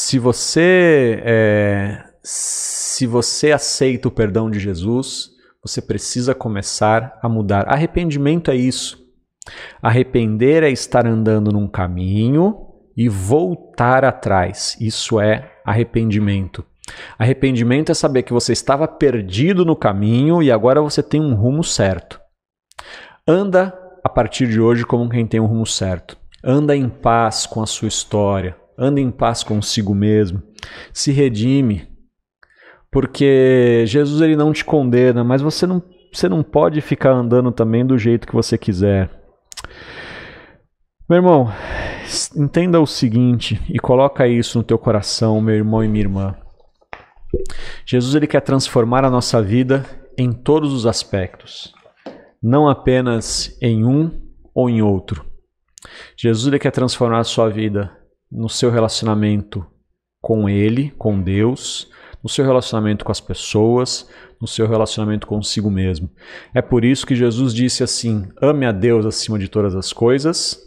Se 0.00 0.16
você 0.16 1.20
é, 1.24 2.04
se 2.22 3.04
você 3.04 3.50
aceita 3.50 4.06
o 4.06 4.12
perdão 4.12 4.48
de 4.48 4.60
Jesus, 4.60 5.30
você 5.60 5.82
precisa 5.82 6.36
começar 6.36 7.18
a 7.20 7.28
mudar. 7.28 7.68
Arrependimento 7.68 8.48
é 8.52 8.54
isso. 8.54 8.96
Arrepender 9.82 10.62
é 10.62 10.70
estar 10.70 11.04
andando 11.04 11.50
num 11.50 11.66
caminho 11.66 12.58
e 12.96 13.08
voltar 13.08 14.04
atrás. 14.04 14.76
Isso 14.80 15.18
é 15.18 15.50
arrependimento. 15.64 16.64
Arrependimento 17.18 17.90
é 17.90 17.94
saber 17.94 18.22
que 18.22 18.32
você 18.32 18.52
estava 18.52 18.86
perdido 18.86 19.64
no 19.64 19.74
caminho 19.74 20.40
e 20.40 20.52
agora 20.52 20.80
você 20.80 21.02
tem 21.02 21.20
um 21.20 21.34
rumo 21.34 21.64
certo. 21.64 22.20
Anda 23.26 23.76
a 24.04 24.08
partir 24.08 24.46
de 24.46 24.60
hoje 24.60 24.86
como 24.86 25.10
quem 25.10 25.26
tem 25.26 25.40
um 25.40 25.46
rumo 25.46 25.66
certo. 25.66 26.16
Anda 26.42 26.76
em 26.76 26.88
paz 26.88 27.46
com 27.46 27.60
a 27.60 27.66
sua 27.66 27.88
história. 27.88 28.56
Anda 28.78 29.00
em 29.00 29.10
paz 29.10 29.42
consigo 29.42 29.94
mesmo. 29.94 30.42
Se 30.92 31.10
redime. 31.10 31.88
Porque 32.90 33.84
Jesus 33.86 34.20
ele 34.20 34.36
não 34.36 34.52
te 34.52 34.64
condena, 34.64 35.22
mas 35.22 35.42
você 35.42 35.66
não, 35.66 35.82
você 36.12 36.28
não 36.28 36.42
pode 36.42 36.80
ficar 36.80 37.12
andando 37.12 37.50
também 37.50 37.84
do 37.84 37.98
jeito 37.98 38.26
que 38.26 38.34
você 38.34 38.56
quiser. 38.56 39.10
Meu 41.08 41.16
irmão, 41.16 41.52
entenda 42.36 42.80
o 42.80 42.86
seguinte 42.86 43.60
e 43.68 43.78
coloca 43.78 44.26
isso 44.26 44.58
no 44.58 44.64
teu 44.64 44.78
coração, 44.78 45.40
meu 45.40 45.54
irmão 45.54 45.82
e 45.82 45.88
minha 45.88 46.04
irmã. 46.04 46.36
Jesus 47.84 48.14
ele 48.14 48.26
quer 48.26 48.40
transformar 48.40 49.04
a 49.04 49.10
nossa 49.10 49.42
vida 49.42 49.84
em 50.16 50.32
todos 50.32 50.72
os 50.72 50.86
aspectos 50.86 51.74
não 52.42 52.68
apenas 52.68 53.56
em 53.60 53.84
um 53.84 54.10
ou 54.54 54.70
em 54.70 54.80
outro. 54.80 55.26
Jesus 56.16 56.46
ele 56.46 56.58
quer 56.58 56.70
transformar 56.70 57.20
a 57.20 57.24
sua 57.24 57.48
vida 57.48 57.96
no 58.30 58.48
seu 58.48 58.70
relacionamento 58.70 59.66
com 60.20 60.48
Ele, 60.48 60.90
com 60.98 61.20
Deus, 61.20 61.90
no 62.22 62.28
seu 62.28 62.44
relacionamento 62.44 63.04
com 63.04 63.12
as 63.12 63.20
pessoas, 63.20 64.08
no 64.40 64.46
seu 64.46 64.68
relacionamento 64.68 65.26
consigo 65.26 65.70
mesmo. 65.70 66.10
É 66.54 66.60
por 66.60 66.84
isso 66.84 67.06
que 67.06 67.16
Jesus 67.16 67.54
disse 67.54 67.82
assim: 67.82 68.28
ame 68.40 68.66
a 68.66 68.72
Deus 68.72 69.06
acima 69.06 69.38
de 69.38 69.48
todas 69.48 69.74
as 69.74 69.92
coisas 69.92 70.60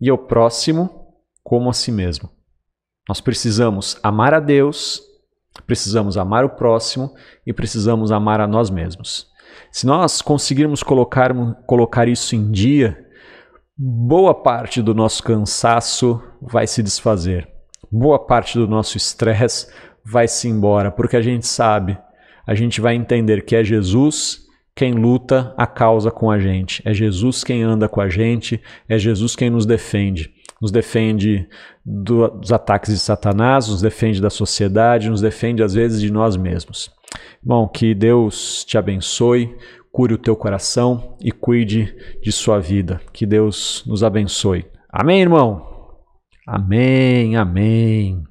e 0.00 0.10
ao 0.10 0.18
próximo 0.18 1.06
como 1.42 1.70
a 1.70 1.72
si 1.72 1.92
mesmo. 1.92 2.30
Nós 3.08 3.20
precisamos 3.20 3.98
amar 4.02 4.34
a 4.34 4.40
Deus, 4.40 5.00
precisamos 5.66 6.16
amar 6.16 6.44
o 6.44 6.50
próximo 6.50 7.14
e 7.46 7.52
precisamos 7.52 8.10
amar 8.10 8.40
a 8.40 8.46
nós 8.46 8.68
mesmos. 8.68 9.28
Se 9.70 9.86
nós 9.86 10.20
conseguirmos 10.20 10.82
colocar, 10.82 11.32
colocar 11.66 12.08
isso 12.08 12.34
em 12.34 12.50
dia, 12.50 13.06
boa 13.76 14.34
parte 14.34 14.82
do 14.82 14.94
nosso 14.94 15.22
cansaço 15.22 16.20
vai 16.46 16.66
se 16.66 16.82
desfazer. 16.82 17.48
Boa 17.90 18.18
parte 18.18 18.58
do 18.58 18.66
nosso 18.66 18.96
estresse 18.96 19.68
vai 20.04 20.28
se 20.28 20.48
embora, 20.48 20.90
porque 20.90 21.16
a 21.16 21.22
gente 21.22 21.46
sabe, 21.46 21.98
a 22.46 22.54
gente 22.54 22.80
vai 22.80 22.94
entender 22.94 23.44
que 23.44 23.56
é 23.56 23.64
Jesus 23.64 24.46
quem 24.74 24.92
luta 24.92 25.54
a 25.56 25.66
causa 25.66 26.10
com 26.10 26.30
a 26.30 26.38
gente, 26.38 26.82
é 26.84 26.92
Jesus 26.92 27.42
quem 27.42 27.62
anda 27.62 27.88
com 27.88 28.00
a 28.00 28.10
gente, 28.10 28.60
é 28.86 28.98
Jesus 28.98 29.34
quem 29.34 29.48
nos 29.48 29.64
defende. 29.64 30.30
Nos 30.60 30.70
defende 30.70 31.48
do, 31.84 32.28
dos 32.28 32.52
ataques 32.52 32.92
de 32.92 32.98
Satanás, 32.98 33.68
nos 33.68 33.82
defende 33.82 34.20
da 34.20 34.30
sociedade, 34.30 35.10
nos 35.10 35.20
defende 35.20 35.62
às 35.62 35.74
vezes 35.74 36.00
de 36.00 36.10
nós 36.10 36.36
mesmos. 36.36 36.90
Bom, 37.42 37.68
que 37.68 37.94
Deus 37.94 38.64
te 38.64 38.76
abençoe, 38.78 39.54
cure 39.90 40.14
o 40.14 40.18
teu 40.18 40.36
coração 40.36 41.16
e 41.20 41.30
cuide 41.30 41.94
de 42.22 42.32
sua 42.32 42.58
vida. 42.58 43.00
Que 43.12 43.24
Deus 43.24 43.82
nos 43.86 44.02
abençoe. 44.04 44.66
Amém, 44.90 45.20
irmão? 45.20 45.75
Amém, 46.46 47.36
amém. 47.36 48.24